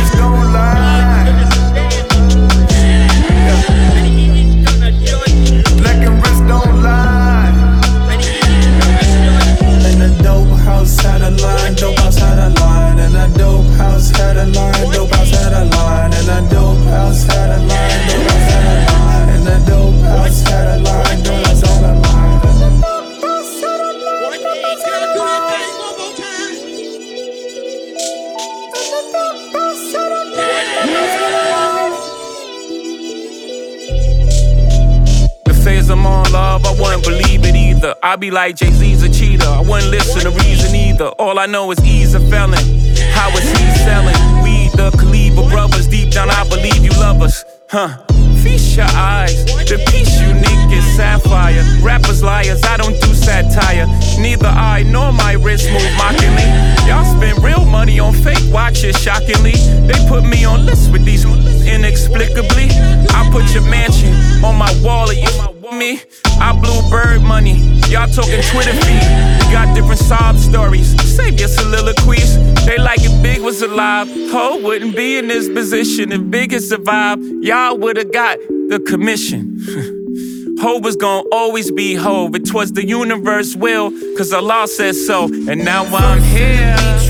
I 38.14 38.16
be 38.16 38.30
like 38.30 38.54
Jay 38.54 38.70
Z's 38.70 39.02
a 39.02 39.10
cheater. 39.10 39.44
I 39.44 39.58
wouldn't 39.58 39.90
listen 39.90 40.20
to 40.20 40.30
reason 40.46 40.72
either. 40.72 41.06
All 41.18 41.36
I 41.36 41.46
know 41.46 41.72
is 41.72 41.80
he's 41.80 42.14
a 42.14 42.20
felon. 42.20 42.62
How 43.10 43.28
is 43.30 43.42
he 43.58 43.66
selling? 43.82 44.14
We 44.40 44.68
the 44.68 44.92
Kaliba 44.92 45.50
brothers. 45.50 45.88
Deep 45.88 46.12
down, 46.12 46.30
I 46.30 46.48
believe 46.48 46.84
you 46.84 46.92
love 46.92 47.22
us. 47.22 47.44
Huh. 47.68 48.04
Feast 48.40 48.76
your 48.76 48.86
eyes. 48.94 49.44
The 49.66 49.82
piece 49.90 50.20
unique 50.20 50.70
is 50.70 50.84
sapphire. 50.94 51.60
Rappers 51.82 52.22
liars, 52.22 52.62
I 52.62 52.76
don't 52.76 52.94
do 53.02 53.12
satire. 53.14 53.88
Neither 54.20 54.46
I 54.46 54.84
nor 54.84 55.12
my 55.12 55.32
wrist 55.32 55.68
move 55.72 55.82
mockingly. 55.98 56.46
Y'all 56.86 57.04
spend 57.18 57.42
real 57.42 57.64
money 57.64 57.98
on 57.98 58.14
fake 58.14 58.46
watches, 58.52 58.96
shockingly. 58.96 59.58
They 59.90 59.98
put 60.06 60.22
me 60.22 60.44
on 60.44 60.64
lists 60.64 60.88
with 60.88 61.04
these 61.04 61.24
inexplicably. 61.24 62.68
I 63.10 63.28
put 63.32 63.52
your 63.52 63.64
mansion 63.64 64.14
on 64.44 64.54
my 64.54 64.72
wall, 64.84 65.10
and 65.10 65.18
you 65.18 65.53
me. 65.78 66.00
I 66.40 66.52
blew 66.52 66.80
bird 66.90 67.22
money. 67.22 67.54
Y'all 67.88 68.08
talking 68.08 68.40
Twitter 68.50 68.72
feed. 68.72 69.04
We 69.46 69.52
got 69.52 69.74
different 69.74 70.00
sob 70.00 70.36
stories. 70.36 70.88
Save 71.16 71.38
your 71.38 71.48
soliloquies. 71.48 72.36
They 72.66 72.78
like 72.78 73.00
if 73.02 73.22
Big 73.22 73.40
was 73.40 73.62
alive. 73.62 74.08
Ho 74.08 74.60
wouldn't 74.62 74.96
be 74.96 75.18
in 75.18 75.28
this 75.28 75.48
position 75.48 76.12
if 76.12 76.30
Big 76.30 76.52
had 76.52 76.62
survived. 76.62 77.22
Y'all 77.42 77.76
would've 77.76 78.12
got 78.12 78.38
the 78.68 78.82
commission. 78.86 79.58
Ho 80.60 80.78
was 80.78 80.96
gonna 80.96 81.28
always 81.32 81.70
be 81.70 81.94
Hove. 81.94 82.34
It 82.34 82.54
was 82.54 82.72
the 82.72 82.86
universe 82.86 83.56
will, 83.56 83.90
cause 84.16 84.32
Allah 84.32 84.66
said 84.68 84.94
so. 84.94 85.24
And 85.24 85.64
now 85.64 85.84
I'm 85.84 86.22
here. 86.22 87.03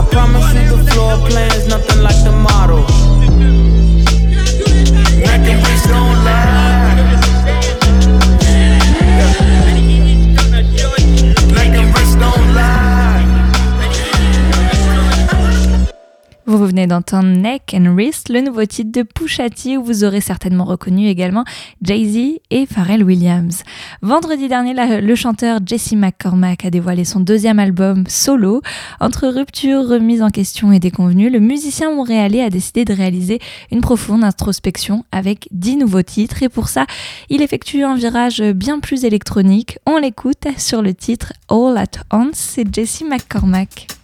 I 0.00 0.04
promise 0.06 0.54
you 0.54 0.76
the 0.76 0.90
floor 0.92 1.18
plan's 1.28 1.68
nothing 1.68 2.02
like 2.02 2.16
the 2.24 2.32
model. 2.32 3.19
D'entendre 16.90 17.28
Neck 17.28 17.72
and 17.72 17.94
Wrist, 17.94 18.30
le 18.30 18.40
nouveau 18.40 18.64
titre 18.64 18.90
de 18.90 19.02
Pusha 19.04 19.48
T, 19.48 19.78
où 19.78 19.84
vous 19.84 20.02
aurez 20.02 20.20
certainement 20.20 20.64
reconnu 20.64 21.06
également 21.06 21.44
Jay-Z 21.82 22.40
et 22.50 22.66
Pharrell 22.66 23.04
Williams. 23.04 23.62
Vendredi 24.02 24.48
dernier, 24.48 24.74
le 25.00 25.14
chanteur 25.14 25.60
Jesse 25.64 25.92
McCormack 25.92 26.64
a 26.64 26.70
dévoilé 26.70 27.04
son 27.04 27.20
deuxième 27.20 27.60
album 27.60 28.02
solo. 28.08 28.60
Entre 28.98 29.28
rupture, 29.28 29.86
remise 29.86 30.20
en 30.20 30.30
question 30.30 30.72
et 30.72 30.80
déconvenue, 30.80 31.30
le 31.30 31.38
musicien 31.38 31.94
montréalais 31.94 32.42
a 32.42 32.50
décidé 32.50 32.84
de 32.84 32.92
réaliser 32.92 33.38
une 33.70 33.82
profonde 33.82 34.24
introspection 34.24 35.04
avec 35.12 35.46
dix 35.52 35.76
nouveaux 35.76 36.02
titres 36.02 36.42
et 36.42 36.48
pour 36.48 36.68
ça, 36.68 36.86
il 37.28 37.40
effectue 37.40 37.84
un 37.84 37.94
virage 37.94 38.42
bien 38.42 38.80
plus 38.80 39.04
électronique. 39.04 39.78
On 39.86 39.96
l'écoute 39.96 40.48
sur 40.56 40.82
le 40.82 40.92
titre 40.92 41.34
All 41.48 41.78
at 41.78 42.02
Once, 42.12 42.34
c'est 42.34 42.74
Jesse 42.74 43.04
McCormack. 43.08 43.99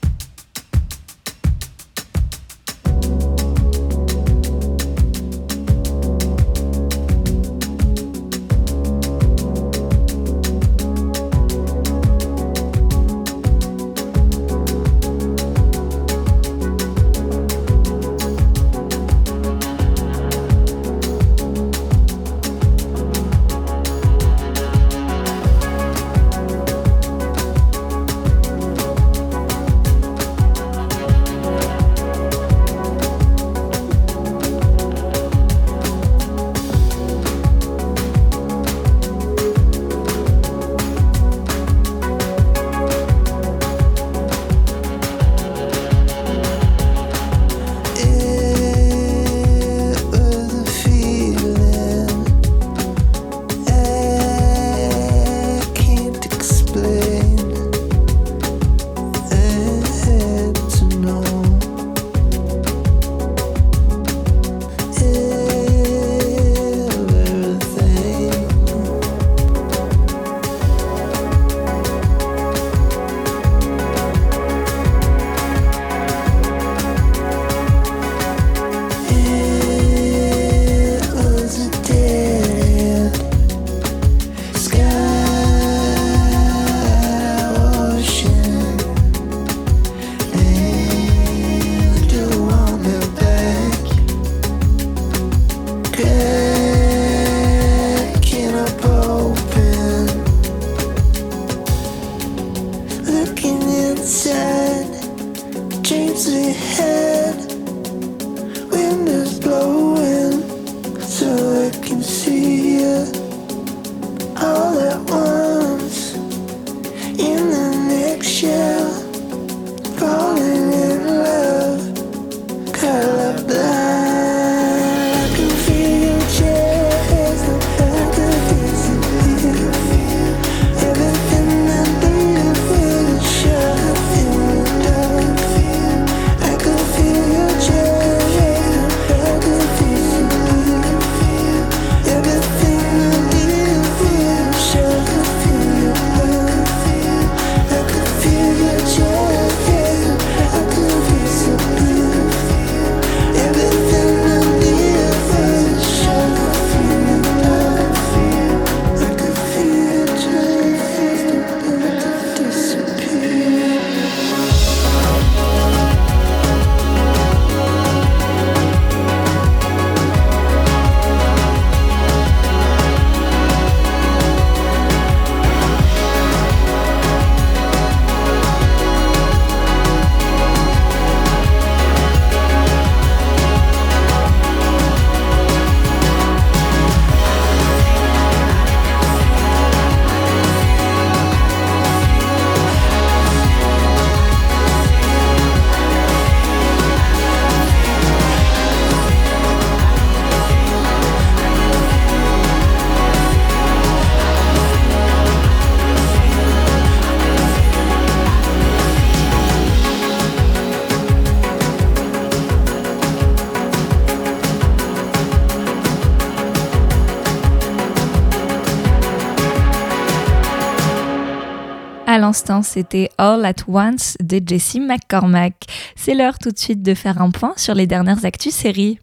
L'instant, 222.37 222.62
c'était 222.62 223.09
All 223.16 223.46
at 223.46 223.64
Once 223.66 224.18
de 224.20 224.42
Jesse 224.44 224.77
McCormack. 224.79 225.55
C'est 225.96 226.12
l'heure 226.12 226.38
tout 226.38 226.51
de 226.51 226.59
suite 226.59 226.83
de 226.83 226.92
faire 226.92 227.22
un 227.22 227.31
point 227.31 227.55
sur 227.57 227.75
les 227.75 227.87
dernières 227.87 228.27
actus 228.27 228.55
séries. 228.55 228.99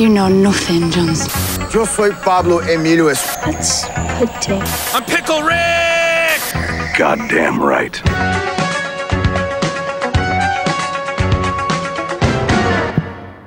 You 0.00 0.08
know 0.08 0.30
nothing, 0.30 0.90
Jones. 0.90 1.28
Yo 1.74 1.84
soy 1.84 2.12
Pablo 2.24 2.62
Emilio. 2.62 3.10
Pretty. 3.42 4.54
I'm 4.94 5.04
Pickle 5.04 5.42
Rick! 5.42 6.40
Goddamn 6.96 7.60
right. 7.60 8.02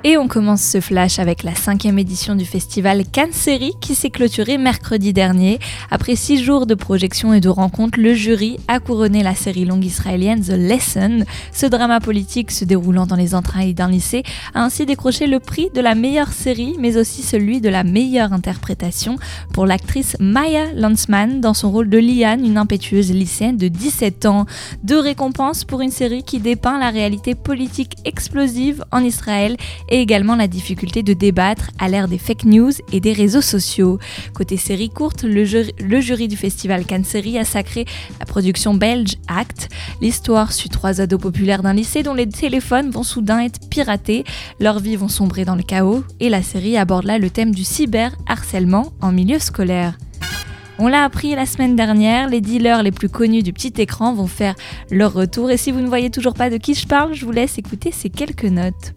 Et 0.04 0.18
on 0.18 0.26
commence 0.26 0.62
ce 0.62 0.80
flash 0.80 1.20
avec 1.20 1.44
la 1.44 1.54
cinquième 1.54 1.96
édition 1.96 2.34
du 2.34 2.44
festival 2.44 3.04
Cannes 3.06 3.30
Série 3.30 3.74
qui 3.80 3.94
s'est 3.94 4.10
clôturé 4.10 4.58
mercredi 4.58 5.12
dernier. 5.12 5.60
Après 5.92 6.16
six 6.16 6.42
jours 6.42 6.66
de 6.66 6.74
projection 6.74 7.32
et 7.32 7.40
de 7.40 7.48
rencontres, 7.48 8.00
le 8.00 8.12
jury 8.12 8.58
a 8.66 8.80
couronné 8.80 9.22
la 9.22 9.36
série 9.36 9.64
longue 9.64 9.84
israélienne 9.84 10.40
The 10.40 10.56
Lesson. 10.56 11.20
Ce 11.52 11.66
drama 11.66 12.00
politique 12.00 12.50
se 12.50 12.64
déroulant 12.64 13.06
dans 13.06 13.14
les 13.14 13.36
entrailles 13.36 13.74
d'un 13.74 13.88
lycée 13.88 14.24
a 14.54 14.64
ainsi 14.64 14.86
décroché 14.86 15.28
le 15.28 15.38
prix 15.38 15.70
de 15.72 15.80
la 15.80 15.94
meilleure 15.94 16.32
série, 16.32 16.74
mais 16.80 16.96
aussi 16.96 17.22
celui 17.22 17.60
de 17.60 17.68
la 17.68 17.84
meilleure 17.84 18.32
interprétation 18.32 19.18
pour 19.52 19.66
l'actrice 19.66 20.16
Maya 20.18 20.72
Lanzmann 20.74 21.40
dans 21.40 21.54
son 21.54 21.70
rôle 21.70 21.88
de 21.88 21.98
Liane, 21.98 22.44
une 22.44 22.58
impétueuse 22.58 23.12
lycéenne 23.12 23.56
de 23.56 23.68
17 23.68 24.26
ans. 24.26 24.46
Deux 24.82 24.98
récompenses 24.98 25.62
pour 25.62 25.80
une 25.80 25.92
série 25.92 26.24
qui 26.24 26.40
dépeint 26.40 26.80
la 26.80 26.90
réalité 26.90 27.36
politique 27.36 27.94
explosive 28.04 28.84
en 28.90 29.04
Israël 29.04 29.56
et 29.92 30.00
également 30.00 30.34
la 30.34 30.48
difficulté 30.48 31.02
de 31.02 31.12
débattre 31.12 31.70
à 31.78 31.88
l'ère 31.88 32.08
des 32.08 32.18
fake 32.18 32.46
news 32.46 32.72
et 32.92 32.98
des 32.98 33.12
réseaux 33.12 33.42
sociaux. 33.42 33.98
Côté 34.34 34.56
série 34.56 34.88
courte, 34.88 35.22
le, 35.22 35.44
jury, 35.44 36.28
du 36.28 36.36
festival 36.36 36.86
Cannes 36.86 37.04
Série 37.04 37.38
a 37.38 37.44
sacré 37.44 37.84
la 38.18 38.24
production 38.24 38.72
belge 38.72 39.16
Act. 39.28 39.68
L'histoire 40.00 40.52
suit 40.52 40.70
trois 40.70 41.02
ados 41.02 41.20
populaires 41.20 41.62
d'un 41.62 41.74
lycée 41.74 42.02
dont 42.02 42.14
les 42.14 42.26
téléphones 42.26 42.90
vont 42.90 43.02
soudain 43.02 43.40
être 43.40 43.68
piratés, 43.68 44.24
leurs 44.60 44.80
vies 44.80 44.96
vont 44.96 45.08
sombrer 45.08 45.44
dans 45.44 45.56
le 45.56 45.62
chaos 45.62 46.04
et 46.20 46.30
la 46.30 46.42
série 46.42 46.78
aborde 46.78 47.04
là 47.04 47.18
le 47.18 47.28
thème 47.28 47.54
du 47.54 47.62
cyberharcèlement 47.62 48.94
en 49.02 49.12
milieu 49.12 49.38
scolaire. 49.38 49.98
On 50.78 50.88
l'a 50.88 51.04
appris 51.04 51.34
la 51.34 51.44
semaine 51.44 51.76
dernière, 51.76 52.30
les 52.30 52.40
dealers 52.40 52.82
les 52.82 52.92
plus 52.92 53.10
connus 53.10 53.42
du 53.42 53.52
petit 53.52 53.74
écran 53.76 54.14
vont 54.14 54.26
faire 54.26 54.54
leur 54.90 55.12
retour 55.12 55.50
et 55.50 55.58
si 55.58 55.70
vous 55.70 55.80
ne 55.80 55.86
voyez 55.86 56.08
toujours 56.08 56.32
pas 56.32 56.48
de 56.48 56.56
qui 56.56 56.74
je 56.74 56.86
parle, 56.86 57.12
je 57.12 57.26
vous 57.26 57.30
laisse 57.30 57.58
écouter 57.58 57.92
ces 57.92 58.08
quelques 58.08 58.44
notes. 58.44 58.94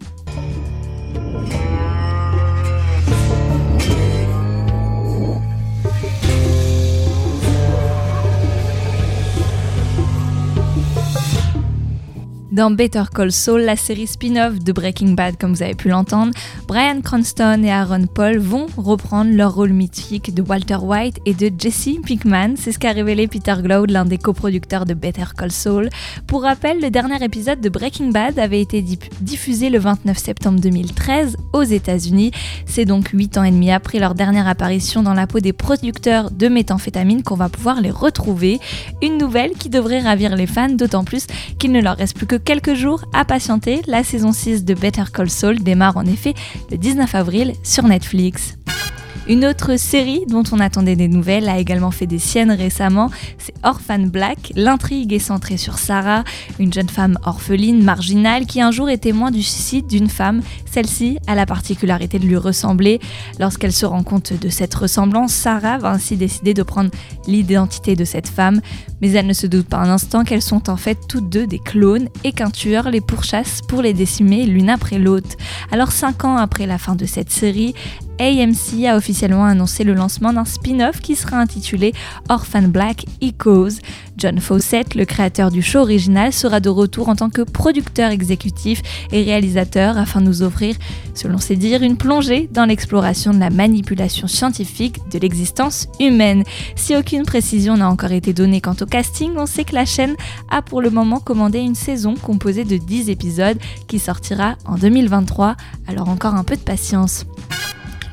Dans 12.56 12.70
Better 12.70 13.02
Call 13.14 13.32
Saul, 13.32 13.60
la 13.60 13.76
série 13.76 14.06
spin-off 14.06 14.60
de 14.60 14.72
Breaking 14.72 15.10
Bad, 15.10 15.36
comme 15.36 15.52
vous 15.52 15.62
avez 15.62 15.74
pu 15.74 15.90
l'entendre, 15.90 16.32
Brian 16.66 17.02
Cranston 17.02 17.62
et 17.62 17.70
Aaron 17.70 18.06
Paul 18.06 18.38
vont 18.38 18.64
reprendre 18.78 19.30
leur 19.30 19.56
rôle 19.56 19.74
mythique 19.74 20.34
de 20.34 20.40
Walter 20.40 20.78
White 20.80 21.18
et 21.26 21.34
de 21.34 21.50
Jesse 21.58 21.90
Pinkman. 22.08 22.54
C'est 22.56 22.72
ce 22.72 22.78
qu'a 22.78 22.92
révélé 22.92 23.28
Peter 23.28 23.56
Glaude, 23.60 23.90
l'un 23.90 24.06
des 24.06 24.16
coproducteurs 24.16 24.86
de 24.86 24.94
Better 24.94 25.26
Call 25.36 25.52
Saul. 25.52 25.90
Pour 26.26 26.44
rappel, 26.44 26.80
le 26.80 26.88
dernier 26.88 27.22
épisode 27.22 27.60
de 27.60 27.68
Breaking 27.68 28.08
Bad 28.08 28.38
avait 28.38 28.62
été 28.62 28.82
diffusé 29.20 29.68
le 29.68 29.78
29 29.78 30.16
septembre 30.16 30.58
2013 30.58 31.36
aux 31.52 31.62
États-Unis. 31.62 32.30
C'est 32.64 32.86
donc 32.86 33.08
8 33.08 33.36
ans 33.36 33.44
et 33.44 33.50
demi 33.50 33.70
après 33.70 33.98
leur 33.98 34.14
dernière 34.14 34.48
apparition 34.48 35.02
dans 35.02 35.12
la 35.12 35.26
peau 35.26 35.40
des 35.40 35.52
producteurs 35.52 36.30
de 36.30 36.48
méthamphétamine 36.48 37.22
qu'on 37.22 37.36
va 37.36 37.50
pouvoir 37.50 37.82
les 37.82 37.90
retrouver. 37.90 38.60
Une 39.02 39.18
nouvelle 39.18 39.50
qui 39.50 39.68
devrait 39.68 40.00
ravir 40.00 40.34
les 40.34 40.46
fans, 40.46 40.70
d'autant 40.70 41.04
plus 41.04 41.26
qu'il 41.58 41.70
ne 41.72 41.82
leur 41.82 41.98
reste 41.98 42.16
plus 42.16 42.26
que 42.26 42.45
quelques 42.46 42.74
jours 42.74 43.04
à 43.12 43.24
patienter, 43.24 43.82
la 43.88 44.04
saison 44.04 44.30
6 44.30 44.64
de 44.64 44.74
Better 44.74 45.02
Call 45.12 45.28
Saul 45.28 45.58
démarre 45.58 45.96
en 45.96 46.06
effet 46.06 46.32
le 46.70 46.78
19 46.78 47.12
avril 47.16 47.54
sur 47.64 47.82
Netflix. 47.82 48.56
Une 49.28 49.44
autre 49.44 49.76
série 49.76 50.24
dont 50.28 50.44
on 50.52 50.60
attendait 50.60 50.94
des 50.94 51.08
nouvelles 51.08 51.48
a 51.48 51.58
également 51.58 51.90
fait 51.90 52.06
des 52.06 52.20
siennes 52.20 52.52
récemment, 52.52 53.10
c'est 53.38 53.54
Orphan 53.64 53.98
Black. 53.98 54.52
L'intrigue 54.54 55.12
est 55.12 55.18
centrée 55.18 55.56
sur 55.56 55.78
Sarah, 55.78 56.22
une 56.60 56.72
jeune 56.72 56.88
femme 56.88 57.18
orpheline, 57.24 57.82
marginale, 57.82 58.46
qui 58.46 58.60
un 58.60 58.70
jour 58.70 58.88
est 58.88 58.98
témoin 58.98 59.32
du 59.32 59.42
suicide 59.42 59.88
d'une 59.88 60.08
femme. 60.08 60.42
Celle-ci 60.70 61.18
a 61.26 61.34
la 61.34 61.44
particularité 61.44 62.20
de 62.20 62.24
lui 62.24 62.36
ressembler. 62.36 63.00
Lorsqu'elle 63.40 63.72
se 63.72 63.84
rend 63.84 64.04
compte 64.04 64.32
de 64.32 64.48
cette 64.48 64.74
ressemblance, 64.74 65.32
Sarah 65.32 65.78
va 65.78 65.90
ainsi 65.90 66.16
décider 66.16 66.54
de 66.54 66.62
prendre 66.62 66.90
l'identité 67.26 67.96
de 67.96 68.04
cette 68.04 68.28
femme, 68.28 68.60
mais 69.00 69.10
elle 69.10 69.26
ne 69.26 69.32
se 69.32 69.48
doute 69.48 69.66
pas 69.66 69.78
un 69.78 69.90
instant 69.90 70.22
qu'elles 70.22 70.40
sont 70.40 70.70
en 70.70 70.76
fait 70.76 70.98
toutes 71.08 71.28
deux 71.28 71.48
des 71.48 71.58
clones 71.58 72.08
et 72.22 72.30
qu'un 72.30 72.50
tueur 72.50 72.90
les 72.90 73.00
pourchasse 73.00 73.60
pour 73.66 73.82
les 73.82 73.92
décimer 73.92 74.46
l'une 74.46 74.70
après 74.70 75.00
l'autre. 75.00 75.30
Alors 75.72 75.90
cinq 75.90 76.24
ans 76.24 76.36
après 76.36 76.66
la 76.66 76.78
fin 76.78 76.94
de 76.94 77.06
cette 77.06 77.30
série, 77.30 77.74
AMC 78.18 78.86
a 78.86 78.96
officiellement 78.96 79.44
annoncé 79.44 79.84
le 79.84 79.94
lancement 79.94 80.32
d'un 80.32 80.44
spin-off 80.44 81.00
qui 81.00 81.16
sera 81.16 81.38
intitulé 81.38 81.92
Orphan 82.28 82.62
Black 82.62 83.04
Echoes. 83.20 83.80
John 84.16 84.40
Fawcett, 84.40 84.94
le 84.94 85.04
créateur 85.04 85.50
du 85.50 85.60
show 85.60 85.80
original, 85.80 86.32
sera 86.32 86.60
de 86.60 86.70
retour 86.70 87.10
en 87.10 87.16
tant 87.16 87.28
que 87.28 87.42
producteur 87.42 88.10
exécutif 88.10 88.82
et 89.12 89.22
réalisateur 89.22 89.98
afin 89.98 90.20
de 90.20 90.26
nous 90.26 90.42
offrir, 90.42 90.74
selon 91.14 91.36
ses 91.38 91.56
dires, 91.56 91.82
une 91.82 91.98
plongée 91.98 92.48
dans 92.50 92.64
l'exploration 92.64 93.34
de 93.34 93.38
la 93.38 93.50
manipulation 93.50 94.26
scientifique 94.26 95.00
de 95.10 95.18
l'existence 95.18 95.88
humaine. 96.00 96.44
Si 96.76 96.96
aucune 96.96 97.24
précision 97.24 97.76
n'a 97.76 97.90
encore 97.90 98.12
été 98.12 98.32
donnée 98.32 98.62
quant 98.62 98.76
au 98.80 98.86
casting, 98.86 99.32
on 99.36 99.46
sait 99.46 99.64
que 99.64 99.74
la 99.74 99.84
chaîne 99.84 100.16
a 100.50 100.62
pour 100.62 100.80
le 100.80 100.90
moment 100.90 101.20
commandé 101.20 101.58
une 101.58 101.74
saison 101.74 102.14
composée 102.14 102.64
de 102.64 102.78
10 102.78 103.10
épisodes 103.10 103.58
qui 103.86 103.98
sortira 103.98 104.56
en 104.64 104.76
2023, 104.76 105.56
alors 105.88 106.08
encore 106.08 106.34
un 106.34 106.44
peu 106.44 106.56
de 106.56 106.62
patience. 106.62 107.26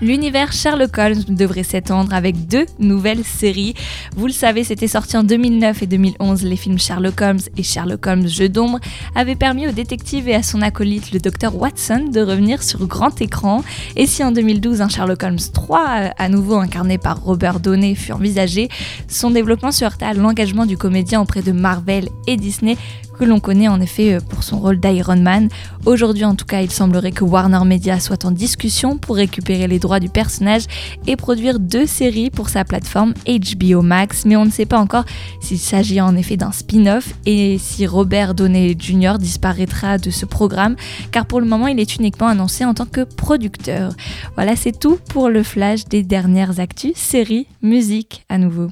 L'univers 0.03 0.51
Sherlock 0.51 0.97
Holmes 0.97 1.23
devrait 1.29 1.63
s'étendre 1.63 2.13
avec 2.13 2.49
deux 2.49 2.65
nouvelles 2.77 3.23
séries. 3.23 3.73
Vous 4.17 4.27
le 4.27 4.33
savez, 4.33 4.65
c'était 4.65 4.89
sorti 4.89 5.15
en 5.15 5.23
2009 5.23 5.81
et 5.81 5.87
2011. 5.87 6.43
Les 6.43 6.57
films 6.57 6.77
Sherlock 6.77 7.21
Holmes 7.21 7.39
et 7.55 7.63
Sherlock 7.63 8.05
Holmes 8.05 8.27
Jeu 8.27 8.49
d'ombre 8.49 8.79
avaient 9.15 9.37
permis 9.37 9.65
au 9.65 9.71
détective 9.71 10.27
et 10.27 10.35
à 10.35 10.43
son 10.43 10.61
acolyte, 10.61 11.13
le 11.13 11.19
docteur 11.21 11.55
Watson, 11.55 12.09
de 12.11 12.19
revenir 12.19 12.63
sur 12.63 12.85
grand 12.85 13.21
écran. 13.21 13.63
Et 13.95 14.05
si 14.05 14.25
en 14.25 14.33
2012, 14.33 14.81
un 14.81 14.89
Sherlock 14.89 15.23
Holmes 15.23 15.37
3, 15.53 15.79
à 16.17 16.27
nouveau 16.27 16.55
incarné 16.55 16.97
par 16.97 17.23
Robert 17.23 17.61
Downey, 17.61 17.95
fut 17.95 18.11
envisagé, 18.11 18.67
son 19.07 19.31
développement 19.31 19.71
se 19.71 19.85
heurta 19.85 20.09
à 20.09 20.13
l'engagement 20.13 20.65
du 20.65 20.77
comédien 20.77 21.21
auprès 21.21 21.43
de 21.43 21.53
Marvel 21.53 22.09
et 22.27 22.35
Disney 22.35 22.75
que 23.13 23.23
l'on 23.23 23.39
connaît 23.39 23.67
en 23.67 23.79
effet 23.79 24.15
euh, 24.15 24.19
pour 24.19 24.43
son 24.43 24.59
rôle 24.59 24.79
d'Iron 24.79 25.17
Man. 25.17 25.49
Aujourd'hui 25.85 26.25
en 26.25 26.35
tout 26.35 26.45
cas, 26.45 26.61
il 26.61 26.71
semblerait 26.71 27.11
que 27.11 27.23
Warner 27.23 27.63
Media 27.65 27.99
soit 27.99 28.25
en 28.25 28.31
discussion 28.31 28.97
pour 28.97 29.15
récupérer 29.15 29.67
les 29.67 29.79
droits 29.79 29.99
du 29.99 30.09
personnage 30.09 30.63
et 31.07 31.15
produire 31.15 31.59
deux 31.59 31.85
séries 31.85 32.29
pour 32.29 32.49
sa 32.49 32.65
plateforme 32.65 33.13
HBO 33.25 33.81
Max, 33.81 34.25
mais 34.25 34.35
on 34.35 34.45
ne 34.45 34.51
sait 34.51 34.65
pas 34.65 34.79
encore 34.79 35.05
s'il 35.41 35.59
s'agit 35.59 36.01
en 36.01 36.15
effet 36.15 36.37
d'un 36.37 36.51
spin-off 36.51 37.13
et 37.25 37.57
si 37.57 37.87
Robert 37.87 38.33
Downey 38.33 38.75
Jr. 38.77 39.17
disparaîtra 39.19 39.97
de 39.97 40.09
ce 40.09 40.25
programme, 40.25 40.75
car 41.11 41.25
pour 41.25 41.39
le 41.39 41.47
moment 41.47 41.67
il 41.67 41.79
est 41.79 41.95
uniquement 41.95 42.27
annoncé 42.27 42.65
en 42.65 42.73
tant 42.73 42.85
que 42.85 43.01
producteur. 43.01 43.93
Voilà, 44.35 44.55
c'est 44.55 44.77
tout 44.77 44.97
pour 45.09 45.29
le 45.29 45.43
flash 45.43 45.85
des 45.85 46.03
dernières 46.03 46.59
actus, 46.59 46.95
séries, 46.95 47.47
musique 47.61 48.25
à 48.29 48.37
nouveau. 48.37 48.69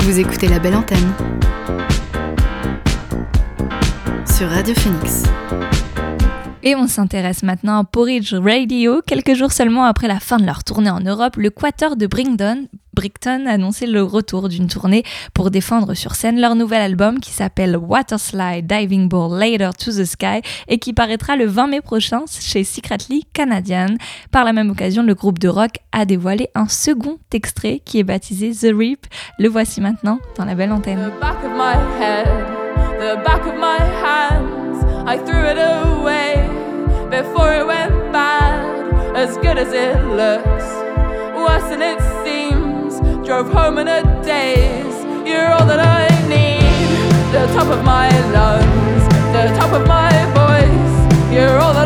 Vous 0.00 0.18
écoutez 0.18 0.48
la 0.48 0.58
belle 0.58 0.76
antenne 0.76 1.12
sur 4.36 4.48
Radio 4.48 4.74
Phoenix. 4.74 5.22
Et 6.64 6.74
on 6.74 6.88
s'intéresse 6.88 7.44
maintenant 7.44 7.78
à 7.78 7.84
Porridge 7.84 8.34
Radio. 8.34 9.00
Quelques 9.06 9.34
jours 9.34 9.52
seulement 9.52 9.84
après 9.84 10.08
la 10.08 10.18
fin 10.18 10.38
de 10.38 10.44
leur 10.46 10.64
tournée 10.64 10.90
en 10.90 10.98
Europe, 10.98 11.36
le 11.36 11.50
Quater 11.50 11.94
de 11.94 12.08
Brinkton, 12.08 12.66
Brickton 12.94 13.44
a 13.46 13.52
annoncé 13.52 13.86
le 13.86 14.02
retour 14.02 14.48
d'une 14.48 14.66
tournée 14.66 15.04
pour 15.34 15.52
défendre 15.52 15.94
sur 15.94 16.16
scène 16.16 16.40
leur 16.40 16.56
nouvel 16.56 16.80
album 16.80 17.20
qui 17.20 17.30
s'appelle 17.30 17.76
Waterslide 17.76 18.66
Diving 18.66 19.08
Ball 19.08 19.38
Later 19.38 19.70
to 19.78 19.92
the 19.92 20.04
Sky 20.04 20.40
et 20.66 20.78
qui 20.78 20.92
paraîtra 20.92 21.36
le 21.36 21.46
20 21.46 21.68
mai 21.68 21.80
prochain 21.80 22.24
chez 22.28 22.64
Secretly 22.64 23.24
Canadian. 23.34 23.94
Par 24.32 24.44
la 24.44 24.52
même 24.52 24.70
occasion, 24.70 25.04
le 25.04 25.14
groupe 25.14 25.38
de 25.38 25.48
rock 25.48 25.78
a 25.92 26.06
dévoilé 26.06 26.48
un 26.56 26.66
second 26.66 27.18
extrait 27.32 27.80
qui 27.84 28.00
est 28.00 28.04
baptisé 28.04 28.50
The 28.50 28.74
Reap. 28.76 29.06
Le 29.38 29.48
voici 29.48 29.80
maintenant 29.80 30.18
dans 30.36 30.44
la 30.44 30.56
belle 30.56 30.72
antenne. 30.72 30.98
the 30.98 31.20
back 31.20 31.36
of 31.44 31.52
my 31.52 32.63
hands. 34.04 34.84
I 35.06 35.16
threw 35.18 35.44
it 35.52 35.58
away 35.58 36.32
before 37.10 37.54
it 37.54 37.66
went 37.66 37.94
bad. 38.12 39.16
As 39.16 39.36
good 39.38 39.58
as 39.58 39.72
it 39.72 39.96
looks, 40.20 40.66
worse 41.44 41.66
than 41.70 41.82
it 41.82 42.00
seems. 42.24 42.92
Drove 43.26 43.48
home 43.48 43.78
in 43.78 43.88
a 43.88 44.02
daze. 44.22 44.98
You're 45.28 45.50
all 45.54 45.66
that 45.72 45.80
I 45.80 46.04
need. 46.28 47.32
The 47.32 47.46
top 47.56 47.68
of 47.76 47.84
my 47.84 48.08
lungs, 48.36 49.02
the 49.36 49.44
top 49.58 49.72
of 49.78 49.86
my 49.86 50.12
voice. 50.40 51.32
You're 51.32 51.58
all 51.58 51.74
that 51.74 51.83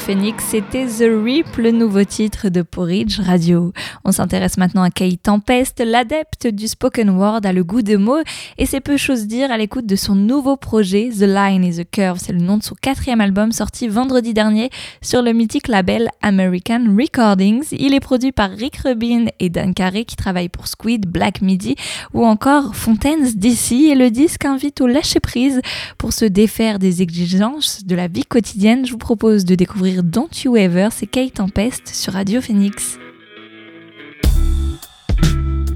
Phoenix, 0.00 0.44
c'était 0.48 0.86
The 0.86 1.10
Reap, 1.24 1.56
le 1.58 1.72
nouveau 1.72 2.04
titre 2.04 2.48
de 2.48 2.62
Porridge 2.62 3.20
Radio. 3.20 3.72
On 4.04 4.12
s'intéresse 4.12 4.56
maintenant 4.56 4.82
à 4.82 4.90
Kay 4.90 5.18
Tempest, 5.18 5.82
l'adepte 5.84 6.46
du 6.46 6.68
spoken 6.68 7.10
word, 7.10 7.40
a 7.44 7.52
le 7.52 7.62
goût 7.62 7.82
de 7.82 7.96
mots 7.96 8.22
et 8.56 8.64
c'est 8.64 8.80
peu 8.80 8.96
chose 8.96 9.26
dire 9.26 9.50
à 9.50 9.58
l'écoute 9.58 9.86
de 9.86 9.96
son 9.96 10.14
nouveau 10.14 10.56
projet 10.56 11.10
The 11.10 11.22
Line 11.22 11.64
is 11.64 11.80
a 11.80 11.84
Curve. 11.84 12.18
C'est 12.18 12.32
le 12.32 12.40
nom 12.40 12.56
de 12.56 12.62
son 12.62 12.74
quatrième 12.80 13.20
album 13.20 13.52
sorti 13.52 13.88
vendredi 13.88 14.32
dernier 14.32 14.70
sur 15.02 15.20
le 15.20 15.32
mythique 15.32 15.68
label 15.68 16.08
American 16.22 16.96
Recordings. 16.98 17.66
Il 17.72 17.94
est 17.94 18.00
produit 18.00 18.32
par 18.32 18.50
Rick 18.50 18.76
Rubin 18.78 19.26
et 19.38 19.50
Dan 19.50 19.74
Carey 19.74 20.04
qui 20.04 20.16
travaillent 20.16 20.48
pour 20.48 20.66
Squid, 20.66 21.06
Black 21.06 21.42
Midi 21.42 21.76
ou 22.14 22.24
encore 22.24 22.74
Fontaines 22.74 23.30
DC 23.34 23.72
et 23.72 23.94
le 23.94 24.10
disque 24.10 24.46
invite 24.46 24.80
au 24.80 24.86
lâcher 24.86 25.20
prise 25.20 25.60
pour 25.98 26.14
se 26.14 26.24
défaire 26.24 26.78
des 26.78 27.02
exigences 27.02 27.84
de 27.84 27.94
la 27.94 28.08
vie 28.08 28.24
quotidienne. 28.24 28.86
Je 28.86 28.92
vous 28.92 28.98
propose 28.98 29.44
de 29.44 29.54
découvrir 29.54 29.89
Don't 29.98 30.44
You 30.44 30.56
Ever, 30.56 30.88
c'est 30.90 31.06
Kate 31.06 31.34
Tempest 31.34 31.88
sur 31.88 32.12
Radio 32.12 32.40
Phoenix. 32.40 32.98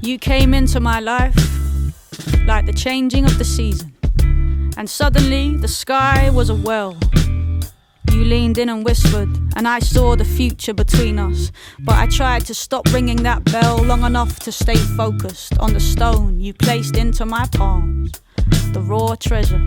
You 0.01 0.17
came 0.17 0.53
into 0.53 0.79
my 0.79 0.99
life 1.01 1.35
like 2.47 2.65
the 2.65 2.73
changing 2.73 3.25
of 3.25 3.37
the 3.37 3.43
season, 3.43 3.93
and 4.77 4.89
suddenly 4.89 5.57
the 5.57 5.67
sky 5.67 6.29
was 6.29 6.49
a 6.49 6.55
well. 6.55 6.95
You 8.11 8.23
leaned 8.23 8.57
in 8.57 8.69
and 8.69 8.85
whispered, 8.85 9.29
and 9.55 9.67
I 9.67 9.79
saw 9.79 10.15
the 10.15 10.23
future 10.23 10.73
between 10.73 11.19
us. 11.19 11.51
But 11.79 11.95
I 11.95 12.07
tried 12.07 12.45
to 12.45 12.53
stop 12.53 12.87
ringing 12.93 13.23
that 13.23 13.43
bell 13.45 13.83
long 13.83 14.03
enough 14.03 14.39
to 14.41 14.51
stay 14.51 14.77
focused 14.95 15.57
on 15.59 15.73
the 15.73 15.79
stone 15.81 16.39
you 16.39 16.53
placed 16.53 16.95
into 16.95 17.25
my 17.25 17.45
palms, 17.51 18.11
the 18.71 18.81
raw 18.81 19.15
treasure. 19.15 19.61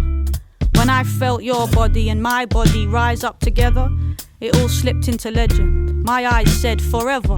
When 0.76 0.88
I 0.88 1.04
felt 1.04 1.42
your 1.42 1.68
body 1.68 2.08
and 2.08 2.22
my 2.22 2.46
body 2.46 2.86
rise 2.86 3.24
up 3.24 3.40
together, 3.40 3.90
it 4.40 4.56
all 4.56 4.68
slipped 4.68 5.08
into 5.08 5.30
legend. 5.30 6.04
My 6.04 6.26
eyes 6.26 6.50
said 6.60 6.80
forever, 6.80 7.36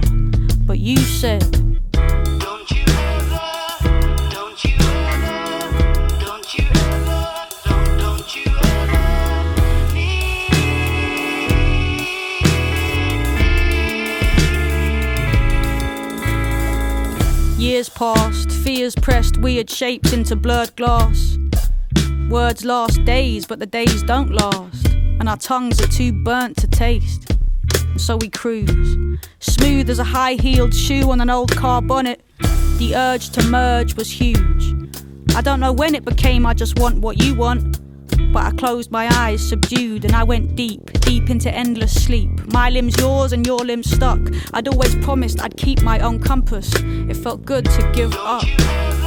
but 0.65 0.79
you 0.79 0.97
said, 0.97 1.41
Don't 1.91 2.69
you 2.71 2.83
ever, 2.87 3.39
don't 4.29 4.63
you 4.63 4.75
ever, 4.79 6.19
don't 6.19 6.53
you 6.57 6.65
ever, 6.69 7.47
don't, 7.65 7.97
don't 7.97 8.35
you 8.35 8.51
ever 8.63 9.01
Years 17.57 17.89
passed, 17.89 18.51
fears 18.51 18.95
pressed 18.95 19.37
weird 19.37 19.69
shapes 19.69 20.13
into 20.13 20.35
blurred 20.35 20.75
glass. 20.75 21.37
Words 22.29 22.63
last 22.63 23.03
days, 23.05 23.45
but 23.45 23.59
the 23.59 23.65
days 23.65 24.03
don't 24.03 24.31
last, 24.31 24.90
and 25.19 25.27
our 25.27 25.37
tongues 25.37 25.81
are 25.81 25.87
too 25.87 26.11
burnt 26.11 26.57
to 26.57 26.67
taste. 26.67 27.31
And 27.75 27.99
so 27.99 28.17
we 28.17 28.29
cruise, 28.29 29.19
smooth 29.39 29.89
as 29.89 29.99
a 29.99 30.03
high 30.03 30.33
heeled 30.33 30.73
shoe 30.73 31.11
on 31.11 31.21
an 31.21 31.29
old 31.29 31.55
car 31.55 31.81
bonnet. 31.81 32.21
The 32.77 32.95
urge 32.95 33.29
to 33.31 33.43
merge 33.43 33.95
was 33.95 34.09
huge. 34.09 34.75
I 35.35 35.41
don't 35.41 35.59
know 35.59 35.71
when 35.71 35.95
it 35.95 36.03
became 36.03 36.45
I 36.45 36.53
just 36.53 36.79
want 36.79 36.99
what 36.99 37.21
you 37.21 37.35
want. 37.35 37.79
But 38.33 38.43
I 38.43 38.51
closed 38.51 38.91
my 38.91 39.09
eyes, 39.13 39.47
subdued, 39.47 40.05
and 40.05 40.15
I 40.15 40.23
went 40.23 40.55
deep, 40.55 40.91
deep 41.01 41.29
into 41.29 41.53
endless 41.53 42.03
sleep. 42.03 42.29
My 42.53 42.69
limbs 42.69 42.95
yours 42.97 43.33
and 43.33 43.45
your 43.45 43.59
limbs 43.59 43.91
stuck. 43.91 44.19
I'd 44.53 44.67
always 44.67 44.95
promised 44.97 45.41
I'd 45.41 45.57
keep 45.57 45.81
my 45.81 45.99
own 45.99 46.19
compass. 46.19 46.71
It 46.75 47.17
felt 47.17 47.45
good 47.45 47.65
to 47.65 47.91
give 47.93 48.13
up. 48.15 49.00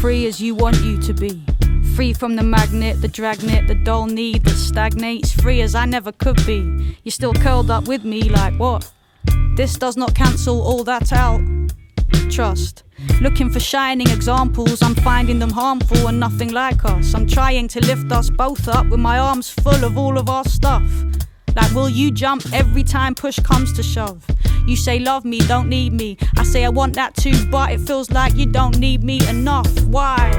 Free 0.00 0.26
as 0.26 0.40
you 0.40 0.54
want 0.54 0.80
you 0.84 0.96
to 0.98 1.12
be. 1.12 1.42
Free 1.96 2.12
from 2.12 2.36
the 2.36 2.42
magnet, 2.42 3.00
the 3.02 3.08
dragnet, 3.08 3.66
the 3.66 3.74
dull 3.74 4.06
need 4.06 4.44
that 4.44 4.54
stagnates. 4.54 5.32
Free 5.32 5.60
as 5.60 5.74
I 5.74 5.86
never 5.86 6.12
could 6.12 6.44
be. 6.46 6.96
You're 7.02 7.10
still 7.10 7.34
curled 7.34 7.70
up 7.70 7.88
with 7.88 8.04
me, 8.04 8.22
like 8.22 8.54
what? 8.54 8.88
This 9.56 9.76
does 9.76 9.96
not 9.96 10.14
cancel 10.14 10.62
all 10.62 10.84
that 10.84 11.12
out. 11.12 11.40
Trust. 12.30 12.84
Looking 13.20 13.50
for 13.50 13.58
shining 13.58 14.08
examples, 14.08 14.82
I'm 14.82 14.94
finding 14.94 15.40
them 15.40 15.50
harmful 15.50 16.06
and 16.06 16.20
nothing 16.20 16.52
like 16.52 16.84
us. 16.84 17.14
I'm 17.14 17.26
trying 17.26 17.66
to 17.68 17.80
lift 17.80 18.12
us 18.12 18.30
both 18.30 18.68
up 18.68 18.86
with 18.86 19.00
my 19.00 19.18
arms 19.18 19.50
full 19.50 19.84
of 19.84 19.98
all 19.98 20.16
of 20.16 20.28
our 20.28 20.44
stuff. 20.44 20.88
Like, 21.60 21.74
will 21.74 21.88
you 21.88 22.12
jump 22.12 22.44
every 22.52 22.84
time 22.84 23.16
push 23.16 23.40
comes 23.40 23.72
to 23.72 23.82
shove? 23.82 24.24
You 24.68 24.76
say 24.76 25.00
love 25.00 25.24
me, 25.24 25.40
don't 25.40 25.68
need 25.68 25.92
me. 25.92 26.16
I 26.36 26.44
say 26.44 26.64
I 26.64 26.68
want 26.68 26.94
that 26.94 27.16
too, 27.16 27.34
but 27.50 27.72
it 27.72 27.80
feels 27.80 28.12
like 28.12 28.36
you 28.36 28.46
don't 28.46 28.78
need 28.78 29.02
me 29.02 29.26
enough. 29.28 29.68
Why? 29.86 30.30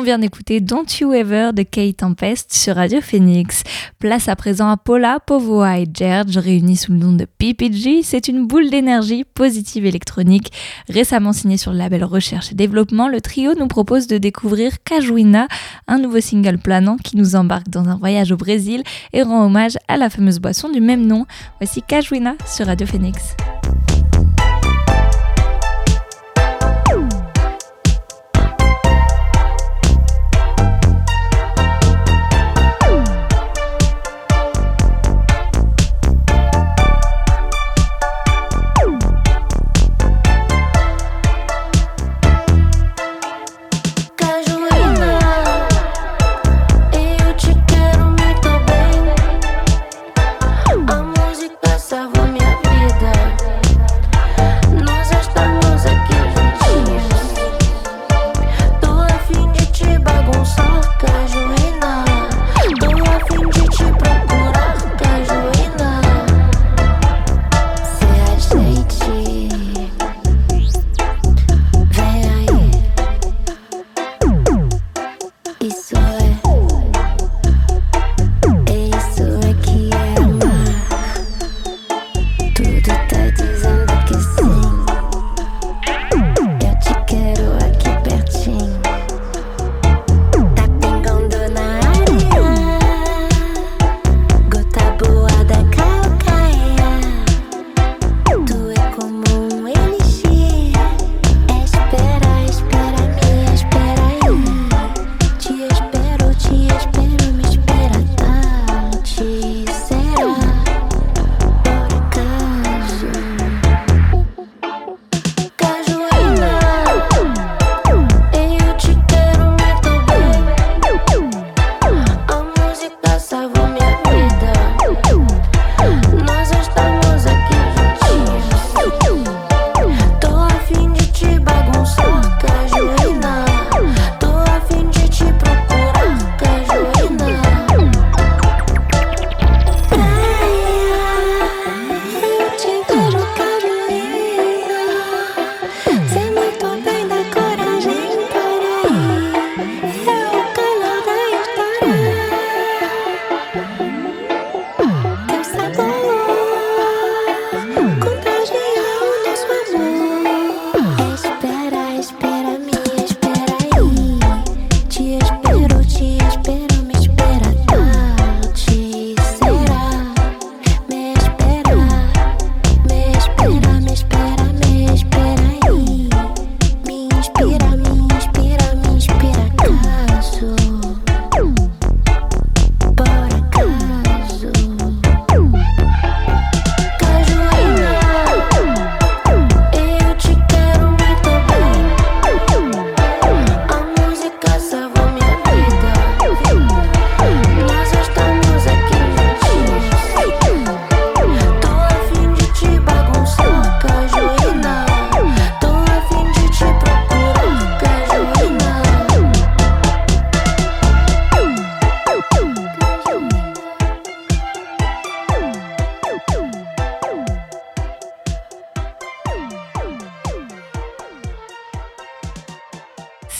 On 0.00 0.02
vient 0.02 0.18
d'écouter 0.18 0.60
Don't 0.60 0.86
You 0.98 1.12
Ever 1.12 1.50
de 1.52 1.62
Kate 1.62 1.98
Tempest 1.98 2.54
sur 2.54 2.76
Radio 2.76 3.02
Phoenix. 3.02 3.64
Place 3.98 4.30
à 4.30 4.34
présent 4.34 4.70
à 4.70 4.78
Paula, 4.78 5.20
Povoa 5.20 5.78
et 5.78 5.86
Gerge 5.92 6.38
réunis 6.38 6.78
sous 6.78 6.92
le 6.92 6.98
nom 6.98 7.12
de 7.12 7.26
PPG. 7.26 8.02
C'est 8.02 8.26
une 8.26 8.46
boule 8.46 8.70
d'énergie 8.70 9.24
positive 9.24 9.84
électronique. 9.84 10.54
Récemment 10.88 11.34
signé 11.34 11.58
sur 11.58 11.72
le 11.72 11.76
label 11.76 12.02
Recherche 12.02 12.50
et 12.50 12.54
Développement, 12.54 13.08
le 13.08 13.20
trio 13.20 13.52
nous 13.52 13.68
propose 13.68 14.06
de 14.06 14.16
découvrir 14.16 14.82
Cajuina, 14.84 15.48
un 15.86 15.98
nouveau 15.98 16.22
single 16.22 16.56
planant 16.56 16.96
qui 16.96 17.18
nous 17.18 17.36
embarque 17.36 17.68
dans 17.68 17.86
un 17.86 17.96
voyage 17.96 18.32
au 18.32 18.38
Brésil 18.38 18.82
et 19.12 19.20
rend 19.22 19.44
hommage 19.44 19.76
à 19.86 19.98
la 19.98 20.08
fameuse 20.08 20.38
boisson 20.38 20.70
du 20.70 20.80
même 20.80 21.06
nom. 21.06 21.26
Voici 21.60 21.82
Cajuina 21.82 22.36
sur 22.46 22.64
Radio 22.64 22.86
Phoenix. 22.86 23.36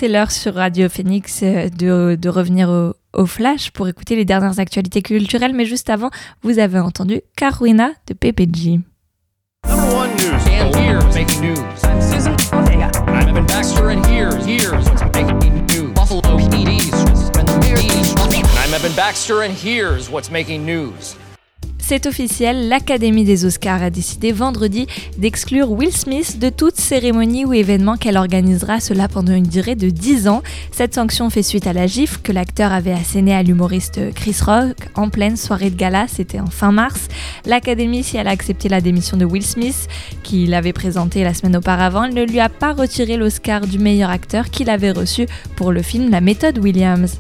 C'est 0.01 0.09
l'heure 0.09 0.31
sur 0.31 0.55
Radio 0.55 0.89
Phoenix 0.89 1.43
euh, 1.43 1.69
de, 1.69 2.17
de 2.19 2.29
revenir 2.31 2.71
au, 2.71 2.95
au, 3.13 3.27
Flash 3.27 3.71
pour 3.71 3.87
écouter 3.87 4.17
les 4.17 4.25
dernières 4.25 4.59
actualités 4.59 5.03
culturelles. 5.03 5.53
Mais 5.53 5.67
juste 5.67 5.91
avant, 5.91 6.09
vous 6.41 6.59
avez 6.59 6.79
entendu 6.79 7.21
Caruina 7.37 7.91
de 8.07 8.15
PPG. 8.15 8.81
Number 9.69 9.95
one 9.95 10.09
news. 10.17 10.41
And 10.49 10.75
here's 10.75 11.05
making 11.15 11.43
news. 11.43 11.59
I'm 11.85 12.01
Evan 18.73 18.95
Baxter, 18.97 19.43
and 19.43 19.53
here's 19.53 20.09
what's 20.09 20.31
making 20.31 20.65
news. 20.65 21.15
C'est 21.91 22.07
officiel, 22.07 22.69
l'Académie 22.69 23.25
des 23.25 23.45
Oscars 23.45 23.83
a 23.83 23.91
décidé 23.91 24.31
vendredi 24.31 24.87
d'exclure 25.19 25.73
Will 25.73 25.91
Smith 25.91 26.39
de 26.39 26.49
toute 26.49 26.77
cérémonie 26.77 27.45
ou 27.45 27.53
événement 27.53 27.97
qu'elle 27.97 28.17
organisera, 28.17 28.79
cela 28.79 29.09
pendant 29.09 29.33
une 29.33 29.49
durée 29.49 29.75
de 29.75 29.91
10 29.91 30.29
ans. 30.29 30.45
Cette 30.71 30.95
sanction 30.95 31.31
fait 31.31 31.43
suite 31.43 31.67
à 31.67 31.73
la 31.73 31.89
gifle 31.89 32.21
que 32.23 32.31
l'acteur 32.31 32.73
avait 32.73 32.93
assénée 32.93 33.35
à 33.35 33.43
l'humoriste 33.43 34.15
Chris 34.15 34.37
Rock 34.41 34.77
en 34.95 35.09
pleine 35.09 35.37
soirée 35.37 35.71
de 35.71 35.75
gala, 35.75 36.07
c'était 36.07 36.39
en 36.39 36.47
fin 36.47 36.71
mars. 36.71 37.09
L'Académie, 37.45 38.05
si 38.05 38.17
elle 38.17 38.29
a 38.29 38.31
accepté 38.31 38.69
la 38.69 38.81
démission 38.81 39.17
de 39.17 39.25
Will 39.25 39.45
Smith, 39.45 39.89
qu'il 40.23 40.55
avait 40.55 40.73
présenté 40.73 41.25
la 41.25 41.35
semaine 41.35 41.57
auparavant, 41.57 42.07
ne 42.07 42.23
lui 42.23 42.39
a 42.39 42.49
pas 42.49 42.73
retiré 42.73 43.17
l'Oscar 43.17 43.63
du 43.67 43.81
meilleur 43.81 44.11
acteur 44.11 44.51
qu'il 44.51 44.71
avait 44.71 44.93
reçu 44.93 45.27
pour 45.57 45.73
le 45.73 45.83
film 45.83 46.09
La 46.09 46.21
méthode 46.21 46.57
Williams. 46.59 47.19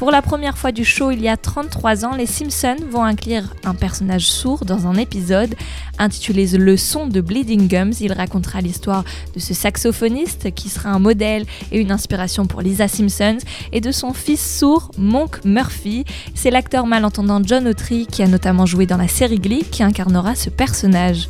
Pour 0.00 0.10
la 0.10 0.22
première 0.22 0.56
fois 0.56 0.72
du 0.72 0.82
show 0.82 1.10
il 1.10 1.20
y 1.20 1.28
a 1.28 1.36
33 1.36 2.06
ans, 2.06 2.16
les 2.16 2.24
Simpsons 2.24 2.82
vont 2.90 3.04
inclure 3.04 3.42
un 3.64 3.74
personnage 3.74 4.30
sourd 4.30 4.64
dans 4.64 4.86
un 4.86 4.94
épisode 4.94 5.54
intitulé 5.98 6.46
Le 6.46 6.78
son 6.78 7.06
de 7.06 7.20
Bleeding 7.20 7.68
Gums. 7.68 7.92
Il 8.00 8.14
racontera 8.14 8.62
l'histoire 8.62 9.04
de 9.34 9.40
ce 9.40 9.52
saxophoniste 9.52 10.54
qui 10.54 10.70
sera 10.70 10.88
un 10.88 11.00
modèle 11.00 11.44
et 11.70 11.78
une 11.78 11.92
inspiration 11.92 12.46
pour 12.46 12.62
Lisa 12.62 12.88
Simpson 12.88 13.36
et 13.72 13.82
de 13.82 13.92
son 13.92 14.14
fils 14.14 14.40
sourd, 14.58 14.90
Monk 14.96 15.44
Murphy. 15.44 16.06
C'est 16.34 16.50
l'acteur 16.50 16.86
malentendant 16.86 17.42
John 17.44 17.68
Autry 17.68 18.06
qui 18.06 18.22
a 18.22 18.26
notamment 18.26 18.64
joué 18.64 18.86
dans 18.86 18.96
la 18.96 19.06
série 19.06 19.38
Glee 19.38 19.66
qui 19.70 19.82
incarnera 19.82 20.34
ce 20.34 20.48
personnage. 20.48 21.28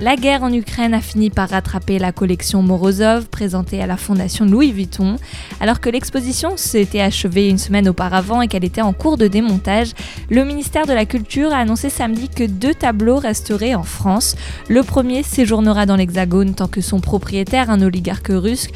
La 0.00 0.16
guerre 0.16 0.42
en 0.42 0.50
Ukraine 0.50 0.94
a 0.94 1.02
fini 1.02 1.28
par 1.28 1.50
rattraper 1.50 1.98
la 1.98 2.10
collection 2.10 2.62
Morozov 2.62 3.26
présentée 3.26 3.82
à 3.82 3.86
la 3.86 3.98
fondation 3.98 4.46
Louis 4.46 4.72
Vuitton. 4.72 5.16
Alors 5.60 5.78
que 5.78 5.90
l'exposition 5.90 6.56
s'était 6.56 7.02
achevée 7.02 7.50
une 7.50 7.58
semaine 7.58 7.86
auparavant 7.86 8.40
et 8.40 8.48
qu'elle 8.48 8.64
était 8.64 8.80
en 8.80 8.94
cours 8.94 9.18
de 9.18 9.26
démontage, 9.26 9.92
le 10.30 10.42
ministère 10.44 10.86
de 10.86 10.94
la 10.94 11.04
Culture 11.04 11.52
a 11.52 11.58
annoncé 11.58 11.90
samedi 11.90 12.30
que 12.30 12.44
deux 12.44 12.72
tableaux 12.72 13.18
resteraient 13.18 13.74
en 13.74 13.82
France. 13.82 14.36
Le 14.70 14.82
premier 14.82 15.22
séjournera 15.22 15.84
dans 15.84 15.96
l'Hexagone 15.96 16.54
tant 16.54 16.68
que 16.68 16.80
son 16.80 17.00
propriétaire, 17.00 17.68
un 17.68 17.82
oligarque 17.82 18.30
russe, 18.30 18.68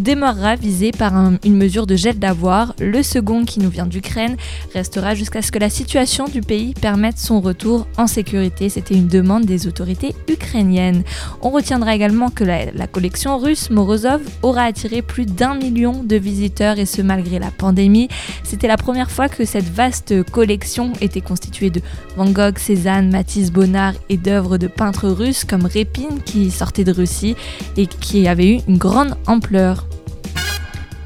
demeurera 0.00 0.56
visé 0.56 0.92
par 0.92 1.14
une 1.44 1.56
mesure 1.56 1.86
de 1.86 1.94
gel 1.94 2.18
d'avoir. 2.18 2.74
Le 2.80 3.02
second, 3.02 3.44
qui 3.44 3.60
nous 3.60 3.70
vient 3.70 3.86
d'Ukraine, 3.86 4.36
restera 4.74 5.14
jusqu'à 5.14 5.42
ce 5.42 5.52
que 5.52 5.58
la 5.58 5.70
situation 5.70 6.24
du 6.24 6.40
pays 6.40 6.74
permette 6.74 7.18
son 7.18 7.40
retour 7.40 7.86
en 7.98 8.06
sécurité. 8.06 8.68
C'était 8.68 8.94
une 8.94 9.08
demande 9.08 9.44
des 9.44 9.66
autorités 9.66 10.14
ukrainiennes. 10.28 11.04
On 11.42 11.50
retiendra 11.50 11.94
également 11.94 12.30
que 12.30 12.44
la, 12.44 12.86
collection 12.86 13.38
russe 13.38 13.70
Morozov 13.70 14.22
aura 14.42 14.62
attiré 14.62 15.02
plus 15.02 15.26
d'un 15.26 15.54
million 15.54 16.02
de 16.02 16.16
visiteurs 16.16 16.78
et 16.78 16.86
ce 16.86 17.02
malgré 17.02 17.38
la 17.38 17.50
pandémie. 17.50 18.08
C'était 18.42 18.68
la 18.68 18.76
première 18.76 19.10
fois 19.10 19.28
que 19.28 19.44
cette 19.44 19.68
vaste 19.68 20.22
collection 20.30 20.92
était 21.00 21.20
constituée 21.20 21.70
de 21.70 21.82
Van 22.16 22.30
Gogh, 22.30 22.58
Cézanne, 22.58 23.10
Matisse 23.10 23.52
Bonnard 23.52 23.94
et 24.08 24.16
d'œuvres 24.16 24.58
de 24.58 24.66
peintres 24.66 25.08
russes 25.08 25.44
comme 25.44 25.64
Repin 25.66 26.16
qui 26.24 26.50
sortait 26.50 26.84
de 26.84 26.92
Russie 26.92 27.36
et 27.76 27.86
qui 27.86 28.26
avait 28.26 28.56
eu 28.56 28.60
une 28.66 28.78
grande 28.78 29.14
ampleur. 29.26 29.89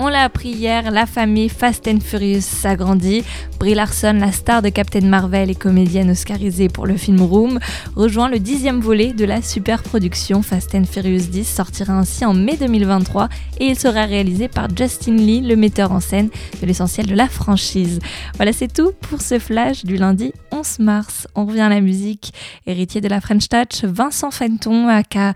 On 0.01 0.09
l'a 0.09 0.25
appris 0.25 0.49
hier, 0.49 0.91
la 0.91 1.07
famille 1.07 1.49
Fast 1.49 1.87
and 1.87 2.01
Furious 2.01 2.41
s'agrandit. 2.41 3.23
Brie 3.61 3.75
Larson, 3.75 4.15
la 4.19 4.33
star 4.33 4.61
de 4.61 4.69
Captain 4.69 5.03
Marvel 5.03 5.51
et 5.51 5.55
comédienne 5.55 6.11
oscarisée 6.11 6.69
pour 6.69 6.85
le 6.87 6.97
film 6.97 7.23
Room, 7.23 7.61
rejoint 7.95 8.29
le 8.29 8.41
dixième 8.41 8.81
volet 8.81 9.13
de 9.13 9.25
la 9.25 9.41
super 9.41 9.85
production 9.85 10.43
Fast 10.43 10.75
and 10.75 10.85
Furious 10.85 11.29
10, 11.31 11.45
sortira 11.45 11.93
ainsi 11.93 12.25
en 12.25 12.35
mai 12.35 12.57
2023 12.57 13.29
et 13.61 13.67
il 13.67 13.79
sera 13.79 14.05
réalisé 14.05 14.49
par 14.49 14.67
Justin 14.77 15.15
Lee, 15.15 15.41
le 15.41 15.55
metteur 15.55 15.93
en 15.93 16.01
scène 16.01 16.29
de 16.61 16.67
l'essentiel 16.67 17.07
de 17.07 17.15
la 17.15 17.29
franchise. 17.29 18.01
Voilà, 18.35 18.53
c'est 18.53 18.73
tout 18.73 18.93
pour 19.01 19.21
ce 19.21 19.39
flash 19.39 19.85
du 19.85 19.97
lundi 19.97 20.33
11 20.51 20.81
mars. 20.81 21.29
On 21.37 21.47
revient 21.47 21.61
à 21.61 21.69
la 21.69 21.81
musique. 21.81 22.33
Héritier 22.67 23.01
de 23.01 23.09
la 23.09 23.21
French 23.21 23.49
Touch, 23.49 23.85
Vincent 23.85 24.33
Fenton, 24.33 24.89
aka 24.89 25.35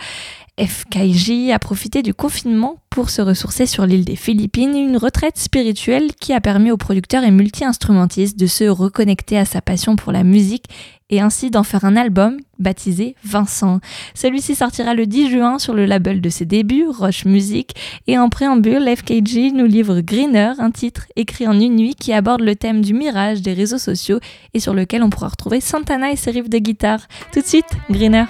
FKJ 0.58 1.50
a 1.52 1.58
profité 1.58 2.02
du 2.02 2.12
confinement 2.12 2.78
pour 2.90 3.10
se 3.10 3.22
ressourcer 3.22 3.64
sur 3.64 3.86
l'île 3.86 4.04
des 4.04 4.16
Philippines, 4.16 4.76
une 4.76 4.96
retraite 4.96 5.38
spirituelle 5.38 6.12
qui 6.20 6.32
a 6.32 6.40
permis 6.40 6.72
aux 6.72 6.76
producteurs 6.76 7.22
et 7.22 7.30
multi-instrumentistes 7.30 8.38
de 8.38 8.46
se 8.46 8.64
reconnecter 8.64 9.38
à 9.38 9.44
sa 9.44 9.60
passion 9.60 9.94
pour 9.94 10.10
la 10.10 10.24
musique 10.24 10.64
et 11.10 11.20
ainsi 11.20 11.50
d'en 11.50 11.62
faire 11.62 11.84
un 11.84 11.96
album 11.96 12.38
baptisé 12.58 13.14
Vincent. 13.24 13.80
Celui-ci 14.14 14.56
sortira 14.56 14.94
le 14.94 15.06
10 15.06 15.30
juin 15.30 15.58
sur 15.58 15.74
le 15.74 15.86
label 15.86 16.20
de 16.20 16.28
ses 16.28 16.44
débuts, 16.44 16.88
Roche 16.88 17.24
Music, 17.24 17.74
et 18.08 18.18
en 18.18 18.28
préambule, 18.28 18.84
FKJ 18.84 19.52
nous 19.54 19.66
livre 19.66 20.00
Greener, 20.00 20.52
un 20.58 20.72
titre 20.72 21.06
écrit 21.14 21.46
en 21.46 21.58
une 21.58 21.76
nuit 21.76 21.94
qui 21.94 22.12
aborde 22.12 22.40
le 22.40 22.56
thème 22.56 22.82
du 22.82 22.94
mirage 22.94 23.42
des 23.42 23.54
réseaux 23.54 23.78
sociaux 23.78 24.18
et 24.54 24.60
sur 24.60 24.74
lequel 24.74 25.02
on 25.02 25.10
pourra 25.10 25.28
retrouver 25.28 25.60
Santana 25.60 26.10
et 26.10 26.16
ses 26.16 26.32
riffs 26.32 26.50
de 26.50 26.58
guitare. 26.58 27.06
Tout 27.32 27.40
de 27.40 27.46
suite, 27.46 27.70
Greener. 27.90 28.24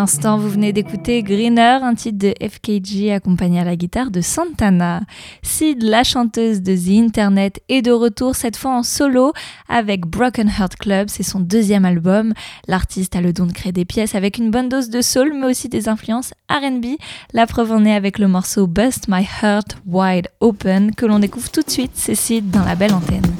L'instant, 0.00 0.38
vous 0.38 0.48
venez 0.48 0.72
d'écouter 0.72 1.22
Greener, 1.22 1.78
un 1.82 1.94
titre 1.94 2.16
de 2.16 2.32
FKG 2.40 3.10
accompagné 3.10 3.60
à 3.60 3.64
la 3.64 3.76
guitare 3.76 4.10
de 4.10 4.22
Santana. 4.22 5.02
Sid, 5.42 5.82
la 5.82 6.04
chanteuse 6.04 6.62
de 6.62 6.74
The 6.74 7.04
Internet, 7.04 7.60
est 7.68 7.82
de 7.82 7.92
retour 7.92 8.34
cette 8.34 8.56
fois 8.56 8.70
en 8.70 8.82
solo 8.82 9.34
avec 9.68 10.06
Broken 10.06 10.48
Heart 10.48 10.76
Club, 10.76 11.08
c'est 11.10 11.22
son 11.22 11.38
deuxième 11.38 11.84
album. 11.84 12.32
L'artiste 12.66 13.14
a 13.14 13.20
le 13.20 13.34
don 13.34 13.44
de 13.44 13.52
créer 13.52 13.72
des 13.72 13.84
pièces 13.84 14.14
avec 14.14 14.38
une 14.38 14.50
bonne 14.50 14.70
dose 14.70 14.88
de 14.88 15.02
soul 15.02 15.34
mais 15.38 15.48
aussi 15.48 15.68
des 15.68 15.90
influences 15.90 16.32
RB. 16.48 16.96
La 17.34 17.46
preuve 17.46 17.70
en 17.72 17.84
est 17.84 17.94
avec 17.94 18.18
le 18.18 18.26
morceau 18.26 18.66
Bust 18.66 19.04
My 19.06 19.26
Heart 19.42 19.82
Wide 19.86 20.28
Open 20.40 20.94
que 20.94 21.04
l'on 21.04 21.18
découvre 21.18 21.50
tout 21.50 21.62
de 21.62 21.70
suite, 21.70 21.92
c'est 21.92 22.14
Sid 22.14 22.50
dans 22.50 22.64
la 22.64 22.74
belle 22.74 22.94
antenne. 22.94 23.30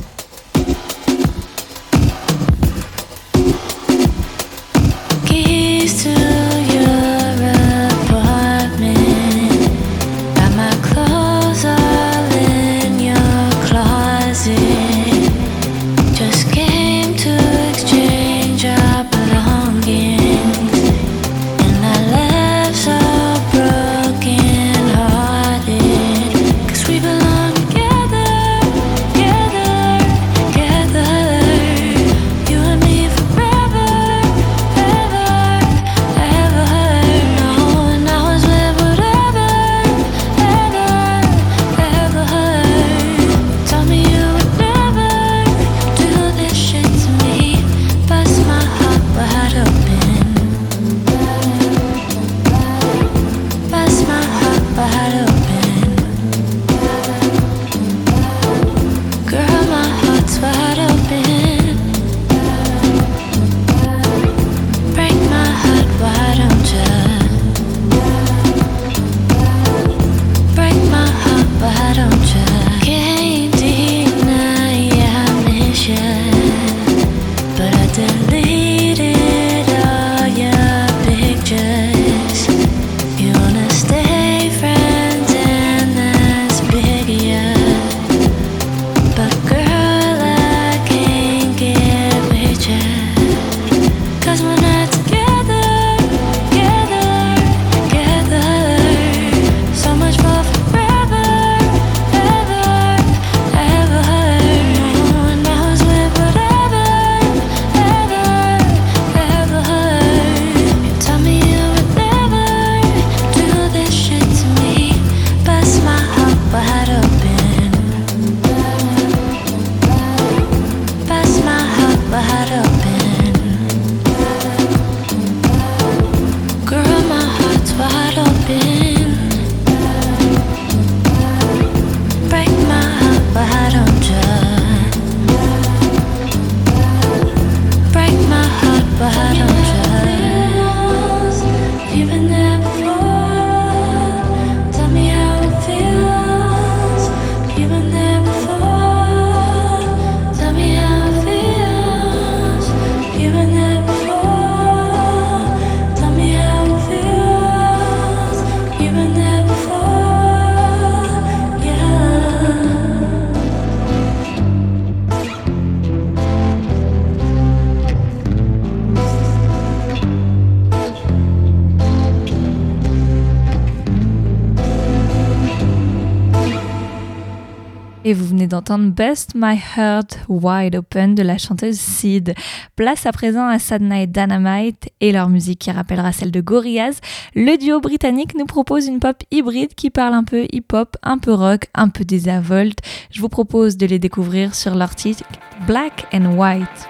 Et 178.10 178.12
vous 178.12 178.26
venez 178.26 178.48
d'entendre 178.48 178.90
Best 178.90 179.34
My 179.36 179.56
Heart 179.76 180.18
Wide 180.28 180.74
Open 180.74 181.14
de 181.14 181.22
la 181.22 181.38
chanteuse 181.38 181.78
Sid. 181.78 182.34
Place 182.74 183.06
à 183.06 183.12
présent 183.12 183.46
à 183.46 183.60
Sad 183.60 183.82
Night 183.82 184.10
Dynamite 184.10 184.88
et 185.00 185.12
leur 185.12 185.28
musique 185.28 185.60
qui 185.60 185.70
rappellera 185.70 186.10
celle 186.10 186.32
de 186.32 186.40
Gorillaz. 186.40 186.98
Le 187.36 187.56
duo 187.56 187.78
britannique 187.78 188.34
nous 188.36 188.46
propose 188.46 188.88
une 188.88 188.98
pop 188.98 189.22
hybride 189.30 189.76
qui 189.76 189.90
parle 189.90 190.14
un 190.14 190.24
peu 190.24 190.48
hip-hop, 190.50 190.96
un 191.04 191.18
peu 191.18 191.32
rock, 191.32 191.68
un 191.72 191.88
peu 191.88 192.04
désinvolte. 192.04 192.80
Je 193.12 193.20
vous 193.20 193.28
propose 193.28 193.76
de 193.76 193.86
les 193.86 194.00
découvrir 194.00 194.56
sur 194.56 194.74
leur 194.74 194.96
titre 194.96 195.22
Black 195.68 196.08
and 196.12 196.36
White. 196.36 196.88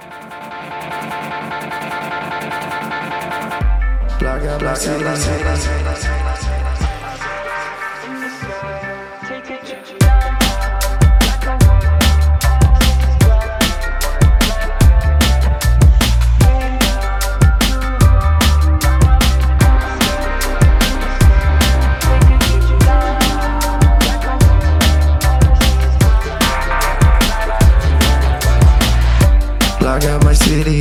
I 29.90 29.98
got 29.98 30.22
my 30.22 30.32
city, 30.32 30.78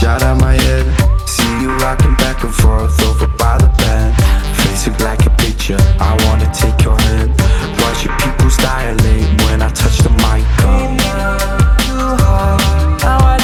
shot 0.00 0.22
out 0.22 0.40
my 0.40 0.54
head. 0.54 0.86
See 1.28 1.52
you 1.60 1.68
rocking 1.84 2.14
back 2.14 2.42
and 2.42 2.54
forth 2.54 2.98
over 3.02 3.28
by 3.36 3.58
the 3.58 3.68
bend. 3.76 4.16
Facing 4.64 4.96
like 5.04 5.20
a 5.26 5.30
picture, 5.36 5.76
I 6.00 6.16
wanna 6.24 6.48
take 6.56 6.80
your 6.82 6.98
hand. 6.98 7.28
Watch 7.84 8.08
your 8.08 8.16
people's 8.16 8.56
dilate 8.56 9.28
when 9.44 9.60
I 9.60 9.68
touch 9.68 9.98
the 10.00 10.08
mic. 10.24 10.48
Now 13.04 13.20
I 13.20 13.36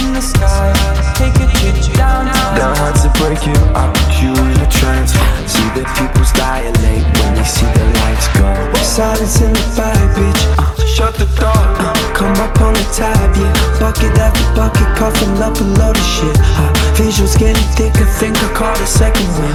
in 0.00 0.14
the 0.14 0.22
sky. 0.24 0.72
Take 1.12 1.36
a 1.36 1.46
trip 1.60 1.76
downtown. 1.92 2.54
Their 2.56 2.72
hard 2.80 2.96
to 3.04 3.12
break 3.20 3.44
you, 3.44 3.52
I 3.76 3.92
put 3.92 4.24
you 4.24 4.32
in 4.32 4.56
a 4.56 4.68
trance. 4.72 5.12
See 5.52 5.68
the 5.76 5.84
people's 6.00 6.32
dilate 6.32 7.04
when 7.20 7.34
they 7.36 7.44
see 7.44 7.68
the 7.76 7.84
lights 8.00 8.28
go. 8.40 8.48
Silence 8.80 9.42
in 9.42 9.52
the 9.52 9.64
fire, 9.76 10.08
bitch. 10.16 10.42
Uh, 10.56 10.86
shut 10.86 11.12
the 11.20 11.28
door. 11.36 11.73
I'm 12.34 12.50
up 12.50 12.60
on 12.60 12.74
the 12.74 12.82
top, 12.90 13.14
yeah 13.38 13.54
Bucket 13.78 14.18
after 14.18 14.42
bucket, 14.58 14.90
coughing 14.98 15.38
up 15.38 15.54
a 15.54 15.66
load 15.78 15.94
of 15.94 16.02
shit 16.02 16.34
uh, 16.34 16.72
Visuals 16.98 17.38
getting 17.38 17.62
thicker, 17.78 18.04
think 18.18 18.34
I 18.42 18.50
caught 18.54 18.80
a 18.80 18.86
second 18.86 19.26
one. 19.38 19.54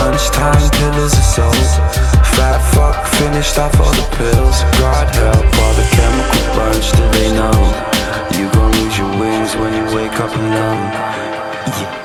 Lunchtime 0.00 0.64
dinners 0.72 1.12
are 1.12 1.28
sold 1.28 1.68
Fat 2.32 2.56
fuck 2.72 3.04
finished 3.20 3.58
off 3.58 3.76
all 3.80 3.92
the 3.92 4.08
pills 4.16 4.64
God 4.80 5.12
help 5.12 5.44
all 5.44 5.74
the 5.76 5.84
chemical 5.92 6.42
bunch. 6.56 6.88
do 6.96 7.04
they 7.20 7.28
know 7.36 7.52
You 8.32 8.48
gon' 8.56 8.72
lose 8.72 8.96
your 8.96 9.12
wings 9.20 9.54
when 9.56 9.76
you 9.76 9.94
wake 9.94 10.18
up 10.20 10.34
alone 10.34 10.88
yeah. 11.78 12.01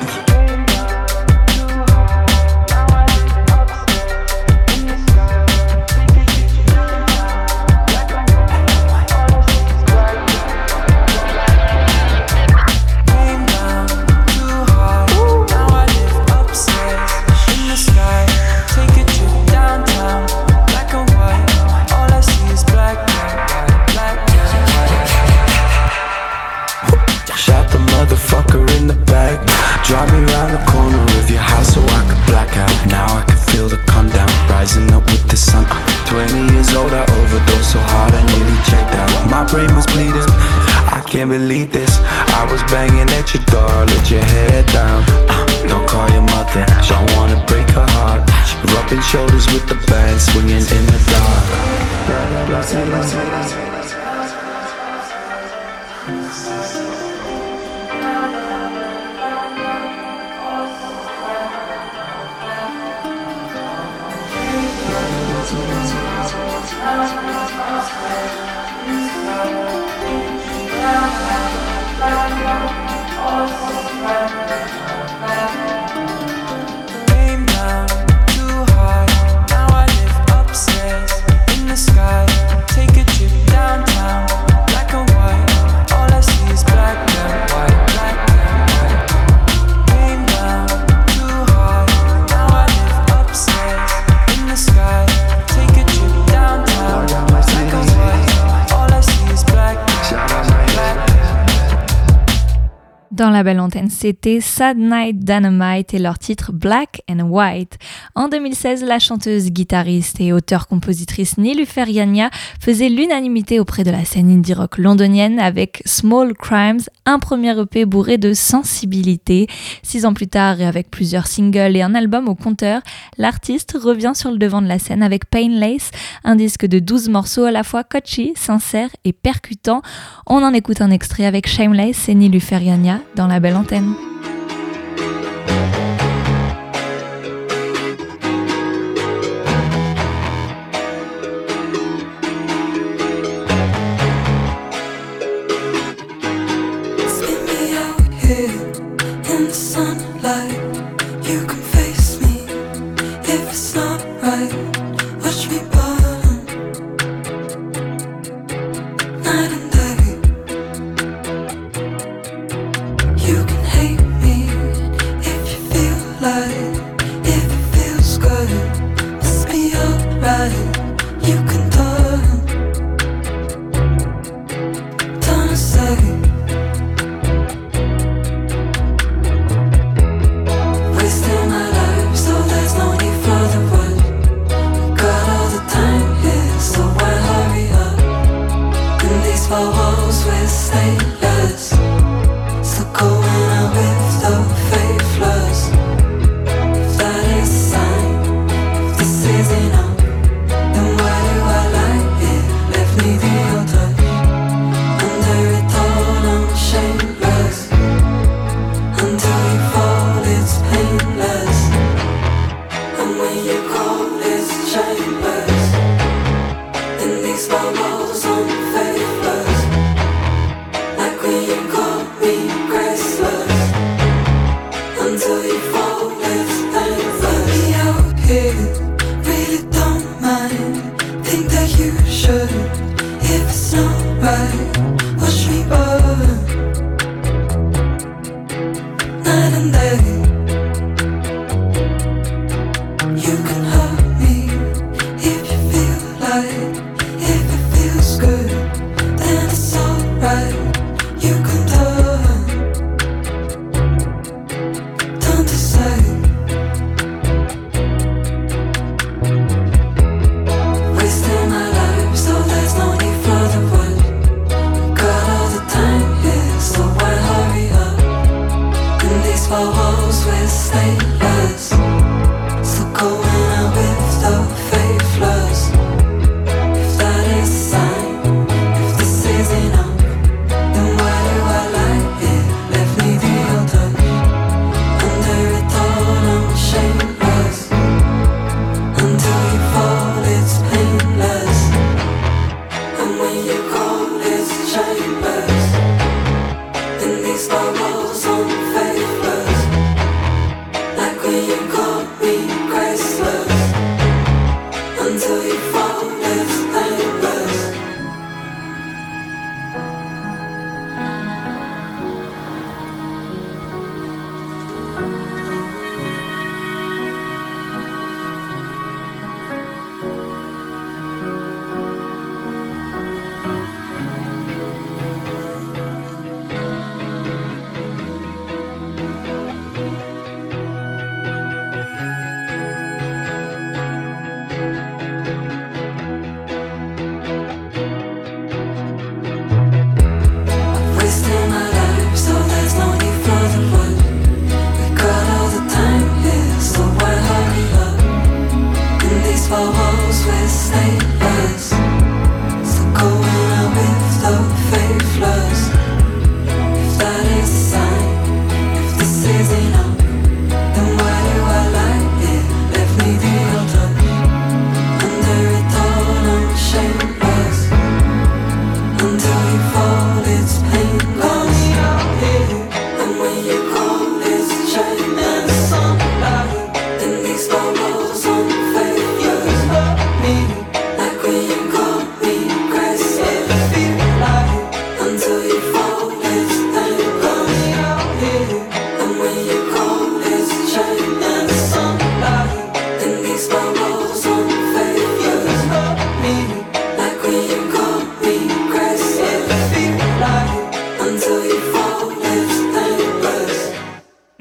C'était 104.00 104.42
Sad 104.42 104.78
Night 104.78 105.20
Dynamite 105.20 105.96
et 105.96 105.98
leur 105.98 106.20
titre 106.20 106.52
Black 106.52 107.02
and 107.10 107.22
White. 107.22 107.80
En 108.18 108.30
2016, 108.30 108.84
la 108.84 108.98
chanteuse, 108.98 109.52
guitariste 109.52 110.20
et 110.20 110.34
auteure-compositrice 110.34 111.38
Nilufer 111.38 111.88
Yanya 111.88 112.32
faisait 112.60 112.90
l'unanimité 112.90 113.60
auprès 113.60 113.84
de 113.84 113.92
la 113.92 114.06
scène 114.06 114.32
indie 114.32 114.56
rock 114.56 114.80
londonienne 114.80 115.38
avec 115.40 115.84
Small 115.86 116.34
Crimes, 116.34 116.80
un 117.06 117.20
premier 117.20 117.56
EP 117.60 117.86
bourré 117.86 118.18
de 118.18 118.34
sensibilité. 118.34 119.46
Six 119.84 120.04
ans 120.04 120.16
plus 120.16 120.28
tard 120.28 120.60
et 120.60 120.66
avec 120.66 120.90
plusieurs 120.90 121.28
singles 121.28 121.78
et 121.78 121.84
un 121.84 121.94
album 121.94 122.28
au 122.28 122.34
compteur, 122.34 122.82
l'artiste 123.20 123.78
revient 123.80 124.14
sur 124.16 124.32
le 124.32 124.40
devant 124.40 124.64
de 124.64 124.68
la 124.68 124.80
scène 124.80 125.04
avec 125.04 125.30
Painless, 125.30 125.92
un 126.24 126.36
disque 126.36 126.66
de 126.66 126.80
12 126.80 127.10
morceaux 127.10 127.44
à 127.44 127.52
la 127.52 127.62
fois 127.62 127.84
coachy, 127.84 128.34
sincère 128.36 128.90
et 129.06 129.14
percutant. 129.14 129.84
On 130.26 130.42
en 130.42 130.56
écoute 130.56 130.82
un 130.82 130.90
extrait 130.90 131.28
avec 131.28 131.48
Shameless 131.48 132.10
et 132.10 132.16
Nilufer 132.16 132.64
Yanya 132.64 133.00
dans 133.16 133.28
la 133.28 133.40
belle 133.40 133.58
antenne. 133.58 133.94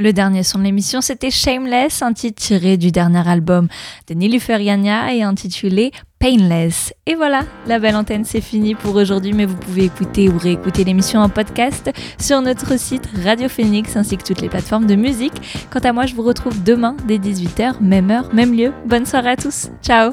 Le 0.06 0.12
dernier 0.12 0.44
son 0.44 0.60
de 0.60 0.62
l'émission, 0.62 1.00
c'était 1.00 1.32
Shameless, 1.32 2.00
un 2.00 2.12
titre 2.12 2.40
tiré 2.40 2.76
du 2.76 2.92
dernier 2.92 3.28
album 3.28 3.66
de 4.06 4.14
Nilufer 4.14 4.62
Yanya 4.62 5.12
et 5.12 5.24
intitulé 5.24 5.90
Painless. 6.20 6.94
Et 7.06 7.16
voilà, 7.16 7.42
la 7.66 7.80
belle 7.80 7.96
antenne, 7.96 8.24
c'est 8.24 8.40
fini 8.40 8.76
pour 8.76 8.94
aujourd'hui, 8.94 9.32
mais 9.32 9.46
vous 9.46 9.56
pouvez 9.56 9.86
écouter 9.86 10.28
ou 10.28 10.38
réécouter 10.38 10.84
l'émission 10.84 11.18
en 11.18 11.28
podcast 11.28 11.90
sur 12.20 12.40
notre 12.40 12.78
site 12.78 13.02
Radio 13.24 13.48
Phoenix 13.48 13.96
ainsi 13.96 14.16
que 14.16 14.22
toutes 14.22 14.42
les 14.42 14.48
plateformes 14.48 14.86
de 14.86 14.94
musique. 14.94 15.66
Quant 15.72 15.80
à 15.80 15.92
moi, 15.92 16.06
je 16.06 16.14
vous 16.14 16.22
retrouve 16.22 16.62
demain 16.62 16.96
dès 17.08 17.18
18h, 17.18 17.80
même 17.80 18.12
heure, 18.12 18.32
même 18.32 18.54
lieu. 18.54 18.72
Bonne 18.86 19.06
soirée 19.06 19.30
à 19.30 19.36
tous. 19.36 19.70
Ciao 19.82 20.12